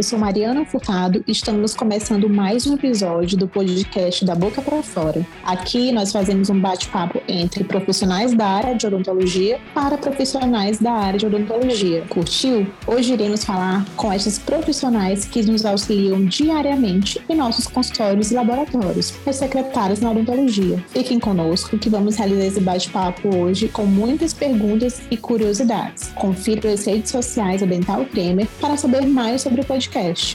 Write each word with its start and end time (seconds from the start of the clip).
eu 0.00 0.02
sou 0.02 0.18
Mariana 0.18 0.64
Furtado 0.64 1.22
e 1.26 1.30
estamos 1.30 1.74
começando 1.74 2.26
mais 2.26 2.66
um 2.66 2.72
episódio 2.72 3.36
do 3.36 3.46
podcast 3.46 4.24
Da 4.24 4.34
Boca 4.34 4.62
para 4.62 4.82
Fora. 4.82 5.26
Aqui 5.44 5.92
nós 5.92 6.10
fazemos 6.10 6.48
um 6.48 6.58
bate-papo 6.58 7.20
entre 7.28 7.64
profissionais 7.64 8.32
da 8.32 8.46
área 8.46 8.74
de 8.74 8.86
odontologia 8.86 9.60
para 9.74 9.98
profissionais 9.98 10.78
da 10.78 10.90
área 10.90 11.18
de 11.18 11.26
odontologia. 11.26 12.02
Curtiu? 12.08 12.66
Hoje 12.86 13.12
iremos 13.12 13.44
falar 13.44 13.84
com 13.94 14.10
esses 14.10 14.38
profissionais 14.38 15.26
que 15.26 15.42
nos 15.42 15.66
auxiliam 15.66 16.24
diariamente 16.24 17.20
em 17.28 17.36
nossos 17.36 17.66
consultórios 17.66 18.30
e 18.30 18.34
laboratórios, 18.34 19.12
as 19.26 19.36
secretárias 19.36 20.00
na 20.00 20.12
odontologia. 20.12 20.82
Fiquem 20.88 21.20
conosco 21.20 21.76
que 21.76 21.90
vamos 21.90 22.16
realizar 22.16 22.46
esse 22.46 22.60
bate-papo 22.60 23.36
hoje 23.36 23.68
com 23.68 23.84
muitas 23.84 24.32
perguntas 24.32 25.02
e 25.10 25.16
curiosidades. 25.18 26.08
Confira 26.14 26.72
as 26.72 26.86
redes 26.86 27.10
sociais 27.10 27.60
do 27.60 27.66
Dental 27.66 28.06
Cremer 28.06 28.48
para 28.58 28.78
saber 28.78 29.06
mais 29.06 29.42
sobre 29.42 29.60
o 29.60 29.64
podcast. 29.66 29.89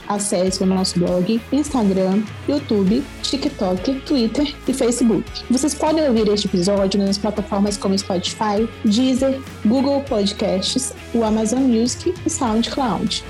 Acesse 0.07 0.61
o 0.61 0.65
nosso 0.65 0.99
blog, 0.99 1.41
Instagram, 1.51 2.23
YouTube, 2.47 3.03
TikTok, 3.21 4.01
Twitter 4.01 4.53
e 4.67 4.73
Facebook. 4.73 5.23
Vocês 5.49 5.73
podem 5.73 6.07
ouvir 6.07 6.27
este 6.27 6.47
episódio 6.47 6.99
nas 6.99 7.17
plataformas 7.17 7.77
como 7.77 7.97
Spotify, 7.97 8.67
Deezer, 8.83 9.39
Google 9.65 10.01
Podcasts, 10.01 10.93
o 11.13 11.23
Amazon 11.23 11.61
Music 11.61 12.13
e 12.25 12.29
SoundCloud. 12.29 13.23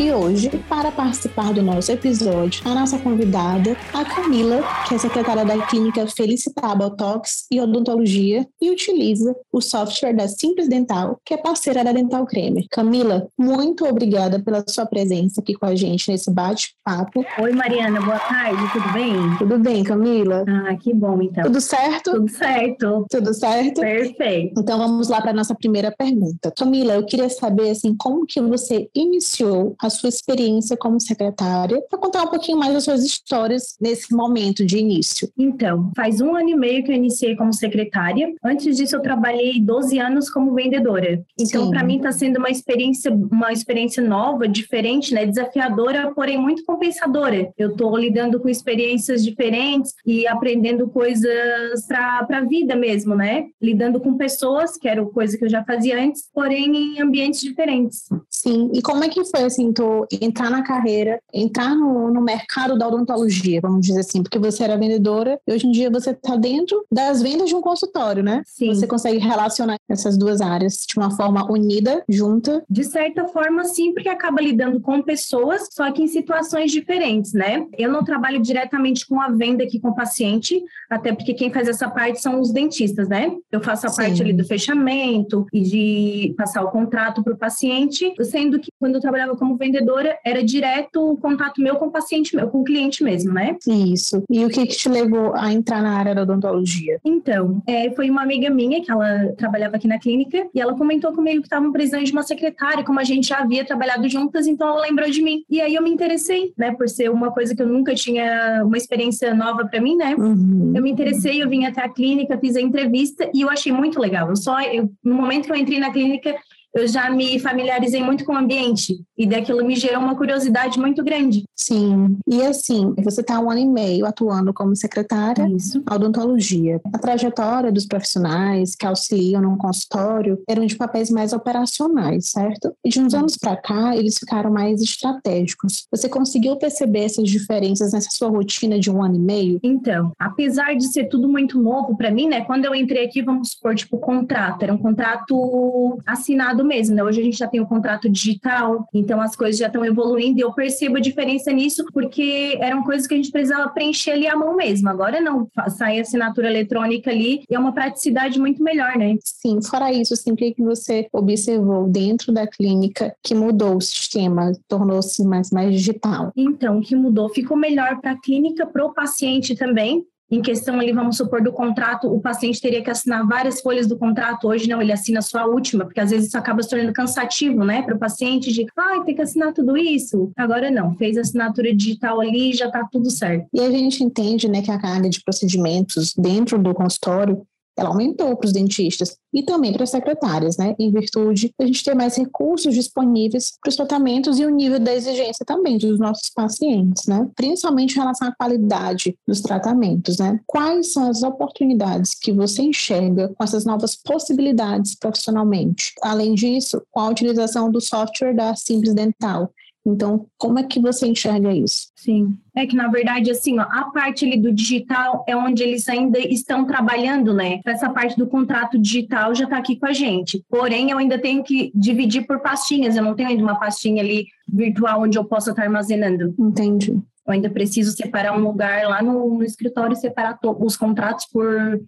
E 0.00 0.10
hoje, 0.10 0.48
para 0.66 0.90
participar 0.90 1.52
do 1.52 1.60
nosso 1.60 1.92
episódio, 1.92 2.62
a 2.64 2.74
nossa 2.74 2.98
convidada, 2.98 3.76
a 3.92 4.02
Camila, 4.02 4.62
que 4.88 4.94
é 4.94 4.98
secretária 4.98 5.44
da 5.44 5.66
clínica 5.66 6.06
Felicitar 6.06 6.74
Botox 6.74 7.44
e 7.52 7.60
Odontologia 7.60 8.48
e 8.62 8.70
utiliza 8.70 9.36
o 9.52 9.60
software 9.60 10.14
da 10.14 10.26
Simples 10.26 10.68
Dental, 10.70 11.20
que 11.22 11.34
é 11.34 11.36
parceira 11.36 11.84
da 11.84 11.92
Dental 11.92 12.24
Cremer. 12.24 12.64
Camila, 12.70 13.28
muito 13.38 13.84
obrigada 13.84 14.42
pela 14.42 14.64
sua 14.66 14.86
presença 14.86 15.42
aqui 15.42 15.52
com 15.52 15.66
a 15.66 15.74
gente 15.74 16.10
nesse 16.10 16.30
bate-papo. 16.30 17.22
Oi, 17.38 17.52
Mariana, 17.52 18.00
boa 18.00 18.18
tarde, 18.20 18.72
tudo 18.72 18.92
bem? 18.94 19.14
Tudo 19.36 19.58
bem, 19.58 19.84
Camila? 19.84 20.46
Ah, 20.48 20.74
que 20.76 20.94
bom, 20.94 21.20
então. 21.20 21.44
Tudo 21.44 21.60
certo? 21.60 22.12
Tudo 22.12 22.28
certo. 22.30 23.04
Tudo 23.10 23.34
certo? 23.34 23.82
Perfeito. 23.82 24.58
Então 24.58 24.78
vamos 24.78 25.10
lá 25.10 25.20
para 25.20 25.32
a 25.32 25.34
nossa 25.34 25.54
primeira 25.54 25.92
pergunta. 25.94 26.50
Camila, 26.56 26.94
eu 26.94 27.04
queria 27.04 27.28
saber 27.28 27.68
assim, 27.68 27.94
como 27.94 28.24
que 28.24 28.40
você 28.40 28.88
iniciou 28.94 29.76
a 29.78 29.89
sua 29.90 30.08
experiência 30.08 30.76
como 30.76 31.00
secretária, 31.00 31.80
para 31.88 31.98
contar 31.98 32.22
um 32.22 32.28
pouquinho 32.28 32.58
mais 32.58 32.72
das 32.72 32.84
suas 32.84 33.04
histórias 33.04 33.76
nesse 33.80 34.14
momento 34.14 34.64
de 34.64 34.78
início. 34.78 35.28
Então, 35.36 35.90
faz 35.96 36.20
um 36.20 36.34
ano 36.34 36.48
e 36.50 36.56
meio 36.56 36.84
que 36.84 36.90
eu 36.90 36.96
iniciei 36.96 37.36
como 37.36 37.52
secretária. 37.52 38.32
Antes 38.44 38.76
disso, 38.76 38.96
eu 38.96 39.02
trabalhei 39.02 39.60
12 39.60 39.98
anos 39.98 40.30
como 40.30 40.54
vendedora. 40.54 41.22
Então, 41.38 41.70
para 41.70 41.82
mim, 41.82 41.96
está 41.96 42.12
sendo 42.12 42.38
uma 42.38 42.50
experiência, 42.50 43.12
uma 43.12 43.52
experiência 43.52 44.02
nova, 44.02 44.48
diferente, 44.48 45.14
né? 45.14 45.26
Desafiadora, 45.26 46.12
porém 46.14 46.38
muito 46.38 46.64
compensadora. 46.64 47.52
Eu 47.58 47.70
estou 47.70 47.96
lidando 47.96 48.40
com 48.40 48.48
experiências 48.48 49.24
diferentes 49.24 49.94
e 50.06 50.26
aprendendo 50.26 50.88
coisas 50.88 51.86
para 51.86 52.26
a 52.28 52.40
vida 52.42 52.76
mesmo, 52.76 53.14
né? 53.14 53.46
Lidando 53.60 54.00
com 54.00 54.16
pessoas, 54.16 54.76
que 54.76 54.88
era 54.88 55.04
coisa 55.06 55.36
que 55.36 55.44
eu 55.44 55.48
já 55.48 55.64
fazia 55.64 56.02
antes, 56.02 56.28
porém 56.32 56.96
em 56.96 57.00
ambientes 57.00 57.40
diferentes. 57.40 58.08
Sim. 58.28 58.70
E 58.74 58.82
como 58.82 59.04
é 59.04 59.08
que 59.08 59.24
foi 59.24 59.44
assim? 59.44 59.72
Tentou 59.80 60.06
entrar 60.20 60.50
na 60.50 60.62
carreira, 60.62 61.20
entrar 61.32 61.74
no, 61.74 62.12
no 62.12 62.20
mercado 62.20 62.78
da 62.78 62.86
odontologia, 62.86 63.60
vamos 63.60 63.86
dizer 63.86 64.00
assim, 64.00 64.22
porque 64.22 64.38
você 64.38 64.64
era 64.64 64.76
vendedora 64.76 65.40
e 65.46 65.52
hoje 65.52 65.66
em 65.66 65.70
dia 65.70 65.90
você 65.90 66.10
está 66.10 66.36
dentro 66.36 66.84
das 66.92 67.22
vendas 67.22 67.48
de 67.48 67.54
um 67.54 67.60
consultório, 67.60 68.22
né? 68.22 68.42
Sim. 68.46 68.74
Você 68.74 68.86
consegue 68.86 69.18
relacionar 69.18 69.78
essas 69.88 70.18
duas 70.18 70.40
áreas 70.40 70.84
de 70.86 70.98
uma 70.98 71.10
forma 71.10 71.50
unida, 71.50 72.04
junta? 72.08 72.62
De 72.68 72.84
certa 72.84 73.26
forma, 73.28 73.64
sim, 73.64 73.92
porque 73.94 74.08
acaba 74.08 74.40
lidando 74.40 74.80
com 74.80 75.02
pessoas, 75.02 75.68
só 75.70 75.90
que 75.90 76.02
em 76.02 76.08
situações 76.08 76.70
diferentes, 76.70 77.32
né? 77.32 77.66
Eu 77.78 77.90
não 77.90 78.04
trabalho 78.04 78.40
diretamente 78.40 79.06
com 79.06 79.20
a 79.20 79.28
venda 79.28 79.64
aqui 79.64 79.80
com 79.80 79.88
o 79.88 79.94
paciente, 79.94 80.62
até 80.88 81.12
porque 81.12 81.34
quem 81.34 81.52
faz 81.52 81.68
essa 81.68 81.88
parte 81.88 82.20
são 82.20 82.40
os 82.40 82.52
dentistas, 82.52 83.08
né? 83.08 83.34
Eu 83.50 83.62
faço 83.62 83.86
a 83.86 83.90
sim. 83.90 84.02
parte 84.02 84.22
ali 84.22 84.32
do 84.32 84.44
fechamento 84.44 85.46
e 85.52 85.62
de 85.62 86.34
passar 86.36 86.62
o 86.62 86.70
contrato 86.70 87.22
para 87.22 87.32
o 87.32 87.38
paciente, 87.38 88.12
sendo 88.24 88.58
que 88.58 88.70
quando 88.78 88.96
eu 88.96 89.00
trabalhava 89.00 89.36
como 89.36 89.56
vendedora, 89.56 89.69
vendedora 89.70 90.18
era 90.24 90.42
direto 90.42 91.12
o 91.12 91.16
contato 91.16 91.60
meu 91.60 91.76
com 91.76 91.86
o 91.86 91.90
paciente 91.90 92.34
meu, 92.34 92.48
com 92.48 92.60
o 92.60 92.64
cliente 92.64 93.02
mesmo, 93.04 93.32
né? 93.32 93.56
Isso. 93.66 94.22
E 94.28 94.44
o 94.44 94.48
que, 94.48 94.66
que 94.66 94.76
te 94.76 94.88
levou 94.88 95.34
a 95.34 95.52
entrar 95.52 95.82
na 95.82 95.96
área 95.96 96.14
da 96.14 96.22
odontologia? 96.22 96.98
Então, 97.04 97.62
é, 97.66 97.90
foi 97.92 98.10
uma 98.10 98.22
amiga 98.22 98.50
minha 98.50 98.82
que 98.82 98.90
ela 98.90 99.32
trabalhava 99.36 99.76
aqui 99.76 99.86
na 99.86 99.98
clínica 99.98 100.46
e 100.54 100.60
ela 100.60 100.76
comentou 100.76 101.12
comigo 101.12 101.40
que 101.40 101.46
estava 101.46 101.70
precisando 101.70 102.04
de 102.04 102.12
uma 102.12 102.22
secretária, 102.22 102.84
como 102.84 102.98
a 102.98 103.04
gente 103.04 103.28
já 103.28 103.38
havia 103.38 103.64
trabalhado 103.64 104.08
juntas, 104.08 104.46
então 104.46 104.68
ela 104.68 104.80
lembrou 104.82 105.08
de 105.10 105.22
mim. 105.22 105.44
E 105.48 105.60
aí 105.60 105.74
eu 105.74 105.82
me 105.82 105.90
interessei, 105.90 106.52
né? 106.56 106.72
Por 106.72 106.88
ser 106.88 107.10
uma 107.10 107.30
coisa 107.30 107.54
que 107.54 107.62
eu 107.62 107.68
nunca 107.68 107.94
tinha, 107.94 108.62
uma 108.64 108.76
experiência 108.76 109.34
nova 109.34 109.66
para 109.66 109.80
mim, 109.80 109.96
né? 109.96 110.14
Uhum. 110.16 110.72
Eu 110.74 110.82
me 110.82 110.90
interessei, 110.90 111.42
eu 111.42 111.48
vim 111.48 111.64
até 111.64 111.82
a 111.82 111.88
clínica, 111.88 112.38
fiz 112.38 112.56
a 112.56 112.60
entrevista 112.60 113.30
e 113.34 113.42
eu 113.42 113.50
achei 113.50 113.72
muito 113.72 114.00
legal. 114.00 114.28
Eu 114.28 114.36
só, 114.36 114.60
eu, 114.60 114.90
no 115.04 115.14
momento 115.14 115.46
que 115.46 115.52
eu 115.52 115.56
entrei 115.56 115.78
na 115.78 115.92
clínica, 115.92 116.34
eu 116.74 116.86
já 116.86 117.10
me 117.10 117.38
familiarizei 117.38 118.02
muito 118.02 118.24
com 118.24 118.32
o 118.32 118.36
ambiente 118.36 119.02
e 119.16 119.26
daquilo 119.26 119.64
me 119.64 119.76
gerou 119.76 120.00
uma 120.00 120.16
curiosidade 120.16 120.78
muito 120.78 121.02
grande. 121.02 121.44
Sim, 121.56 122.18
e 122.26 122.42
assim, 122.42 122.94
você 123.02 123.20
está 123.20 123.38
um 123.38 123.50
ano 123.50 123.60
e 123.60 123.66
meio 123.66 124.06
atuando 124.06 124.52
como 124.52 124.74
secretária 124.74 125.48
Isso. 125.48 125.82
odontologia. 125.90 126.80
A 126.92 126.98
trajetória 126.98 127.70
dos 127.70 127.86
profissionais 127.86 128.74
que 128.74 128.86
auxiliam 128.86 129.42
no 129.42 129.58
consultório 129.58 130.42
eram 130.48 130.64
de 130.64 130.76
papéis 130.76 131.10
mais 131.10 131.32
operacionais, 131.32 132.30
certo? 132.30 132.72
E 132.84 132.88
de 132.88 133.00
uns 133.00 133.14
anos 133.14 133.36
para 133.36 133.56
cá, 133.56 133.96
eles 133.96 134.18
ficaram 134.18 134.50
mais 134.50 134.80
estratégicos. 134.80 135.86
Você 135.90 136.08
conseguiu 136.08 136.56
perceber 136.56 137.04
essas 137.04 137.28
diferenças 137.28 137.92
nessa 137.92 138.10
sua 138.10 138.28
rotina 138.28 138.78
de 138.78 138.90
um 138.90 139.02
ano 139.02 139.16
e 139.16 139.20
meio? 139.20 139.60
Então, 139.62 140.12
apesar 140.18 140.74
de 140.74 140.86
ser 140.86 141.08
tudo 141.08 141.28
muito 141.28 141.60
novo 141.60 141.96
para 141.96 142.10
mim, 142.10 142.28
né? 142.28 142.42
Quando 142.42 142.64
eu 142.64 142.74
entrei 142.74 143.04
aqui, 143.04 143.22
vamos 143.22 143.50
supor, 143.50 143.74
tipo, 143.74 143.98
contrato, 143.98 144.62
era 144.62 144.72
um 144.72 144.78
contrato 144.78 145.98
assinado 146.06 146.59
mesmo, 146.64 146.94
né? 146.94 147.02
Hoje 147.02 147.20
a 147.20 147.24
gente 147.24 147.36
já 147.36 147.46
tem 147.46 147.60
o 147.60 147.64
um 147.64 147.66
contrato 147.66 148.08
digital, 148.08 148.86
então 148.94 149.20
as 149.20 149.36
coisas 149.36 149.58
já 149.58 149.66
estão 149.66 149.84
evoluindo 149.84 150.38
e 150.38 150.42
eu 150.42 150.52
percebo 150.52 150.96
a 150.96 151.00
diferença 151.00 151.52
nisso, 151.52 151.84
porque 151.92 152.58
eram 152.60 152.82
coisas 152.82 153.06
que 153.06 153.14
a 153.14 153.16
gente 153.16 153.30
precisava 153.30 153.68
preencher 153.70 154.12
ali 154.12 154.26
à 154.26 154.36
mão 154.36 154.56
mesmo. 154.56 154.88
Agora 154.88 155.20
não, 155.20 155.48
sai 155.68 156.00
assinatura 156.00 156.48
eletrônica 156.48 157.10
ali 157.10 157.42
e 157.48 157.54
é 157.54 157.58
uma 157.58 157.72
praticidade 157.72 158.38
muito 158.38 158.62
melhor, 158.62 158.96
né? 158.96 159.16
Sim, 159.24 159.60
fora 159.62 159.92
isso, 159.92 160.14
assim, 160.14 160.32
o 160.32 160.36
que 160.36 160.54
você 160.58 161.08
observou 161.12 161.86
dentro 161.88 162.32
da 162.32 162.46
clínica 162.46 163.14
que 163.22 163.34
mudou 163.34 163.76
o 163.76 163.80
sistema, 163.80 164.52
tornou-se 164.68 165.24
mais, 165.24 165.50
mais 165.50 165.72
digital? 165.72 166.32
Então, 166.36 166.78
o 166.78 166.80
que 166.80 166.96
mudou? 166.96 167.28
Ficou 167.28 167.56
melhor 167.56 168.00
para 168.00 168.12
a 168.12 168.20
clínica, 168.20 168.66
para 168.66 168.84
o 168.84 168.92
paciente 168.92 169.54
também, 169.54 170.04
em 170.30 170.40
questão 170.40 170.78
ali, 170.78 170.92
vamos 170.92 171.16
supor, 171.16 171.42
do 171.42 171.52
contrato, 171.52 172.06
o 172.06 172.20
paciente 172.20 172.60
teria 172.60 172.82
que 172.82 172.90
assinar 172.90 173.26
várias 173.26 173.60
folhas 173.60 173.86
do 173.86 173.98
contrato, 173.98 174.46
hoje 174.46 174.68
não, 174.68 174.80
ele 174.80 174.92
assina 174.92 175.20
só 175.20 175.40
a 175.40 175.46
última, 175.46 175.84
porque 175.84 176.00
às 176.00 176.10
vezes 176.10 176.28
isso 176.28 176.38
acaba 176.38 176.62
se 176.62 176.70
tornando 176.70 176.92
cansativo, 176.92 177.64
né, 177.64 177.82
para 177.82 177.96
o 177.96 177.98
paciente 177.98 178.52
de, 178.52 178.66
ai, 178.76 179.02
tem 179.04 179.14
que 179.14 179.22
assinar 179.22 179.52
tudo 179.52 179.76
isso. 179.76 180.30
Agora 180.36 180.70
não, 180.70 180.94
fez 180.94 181.16
a 181.16 181.22
assinatura 181.22 181.74
digital 181.74 182.20
ali, 182.20 182.52
já 182.52 182.66
está 182.66 182.86
tudo 182.90 183.10
certo. 183.10 183.46
E 183.52 183.60
a 183.60 183.70
gente 183.70 184.04
entende, 184.04 184.48
né, 184.48 184.62
que 184.62 184.70
a 184.70 184.78
carga 184.78 185.08
de 185.08 185.22
procedimentos 185.22 186.14
dentro 186.16 186.58
do 186.58 186.72
consultório 186.74 187.42
ela 187.80 187.88
aumentou 187.88 188.36
para 188.36 188.46
os 188.46 188.52
dentistas 188.52 189.16
e 189.32 189.42
também 189.42 189.72
para 189.72 189.84
as 189.84 189.90
secretárias, 189.90 190.56
né? 190.58 190.74
Em 190.78 190.90
virtude 190.90 191.46
de 191.48 191.54
a 191.58 191.66
gente 191.66 191.82
ter 191.82 191.94
mais 191.94 192.14
recursos 192.16 192.74
disponíveis 192.74 193.52
para 193.62 193.70
os 193.70 193.76
tratamentos 193.76 194.38
e 194.38 194.44
o 194.44 194.50
nível 194.50 194.78
da 194.78 194.94
exigência 194.94 195.46
também 195.46 195.78
dos 195.78 195.98
nossos 195.98 196.30
pacientes, 196.34 197.06
né? 197.06 197.26
Principalmente 197.34 197.92
em 197.92 198.00
relação 198.00 198.28
à 198.28 198.34
qualidade 198.34 199.16
dos 199.26 199.40
tratamentos, 199.40 200.18
né? 200.18 200.38
Quais 200.46 200.92
são 200.92 201.08
as 201.08 201.22
oportunidades 201.22 202.14
que 202.14 202.32
você 202.32 202.62
enxerga 202.62 203.28
com 203.28 203.42
essas 203.42 203.64
novas 203.64 203.96
possibilidades 203.96 204.94
profissionalmente? 204.94 205.94
Além 206.02 206.34
disso, 206.34 206.82
com 206.90 207.00
a 207.00 207.08
utilização 207.08 207.70
do 207.70 207.80
software 207.80 208.34
da 208.34 208.54
Simples 208.54 208.92
Dental, 208.92 209.50
então, 209.84 210.26
como 210.36 210.58
é 210.58 210.62
que 210.62 210.78
você 210.78 211.06
enxerga 211.06 211.52
isso? 211.54 211.88
Sim, 211.96 212.36
é 212.54 212.66
que 212.66 212.76
na 212.76 212.88
verdade, 212.88 213.30
assim, 213.30 213.58
ó, 213.58 213.62
a 213.62 213.90
parte 213.90 214.26
ali 214.26 214.36
do 214.36 214.52
digital 214.52 215.24
é 215.26 215.34
onde 215.34 215.62
eles 215.62 215.88
ainda 215.88 216.18
estão 216.18 216.66
trabalhando, 216.66 217.32
né? 217.32 217.60
Essa 217.64 217.88
parte 217.88 218.16
do 218.16 218.26
contrato 218.26 218.78
digital 218.78 219.34
já 219.34 219.44
está 219.44 219.56
aqui 219.56 219.76
com 219.76 219.86
a 219.86 219.92
gente. 219.92 220.44
Porém, 220.48 220.90
eu 220.90 220.98
ainda 220.98 221.18
tenho 221.18 221.42
que 221.42 221.72
dividir 221.74 222.26
por 222.26 222.40
pastinhas, 222.40 222.94
eu 222.94 223.02
não 223.02 223.14
tenho 223.14 223.30
ainda 223.30 223.42
uma 223.42 223.58
pastinha 223.58 224.02
ali 224.02 224.26
virtual 224.46 225.02
onde 225.02 225.16
eu 225.16 225.24
possa 225.24 225.50
estar 225.50 225.62
armazenando. 225.62 226.34
Entendi. 226.38 226.92
Eu 227.26 227.32
ainda 227.32 227.48
preciso 227.48 227.92
separar 227.92 228.36
um 228.36 228.42
lugar 228.42 228.86
lá 228.86 229.02
no, 229.02 229.38
no 229.38 229.44
escritório 229.44 229.94
e 229.94 229.96
separar 229.96 230.38
os 230.42 230.76
contratos 230.76 231.26
por, 231.32 231.80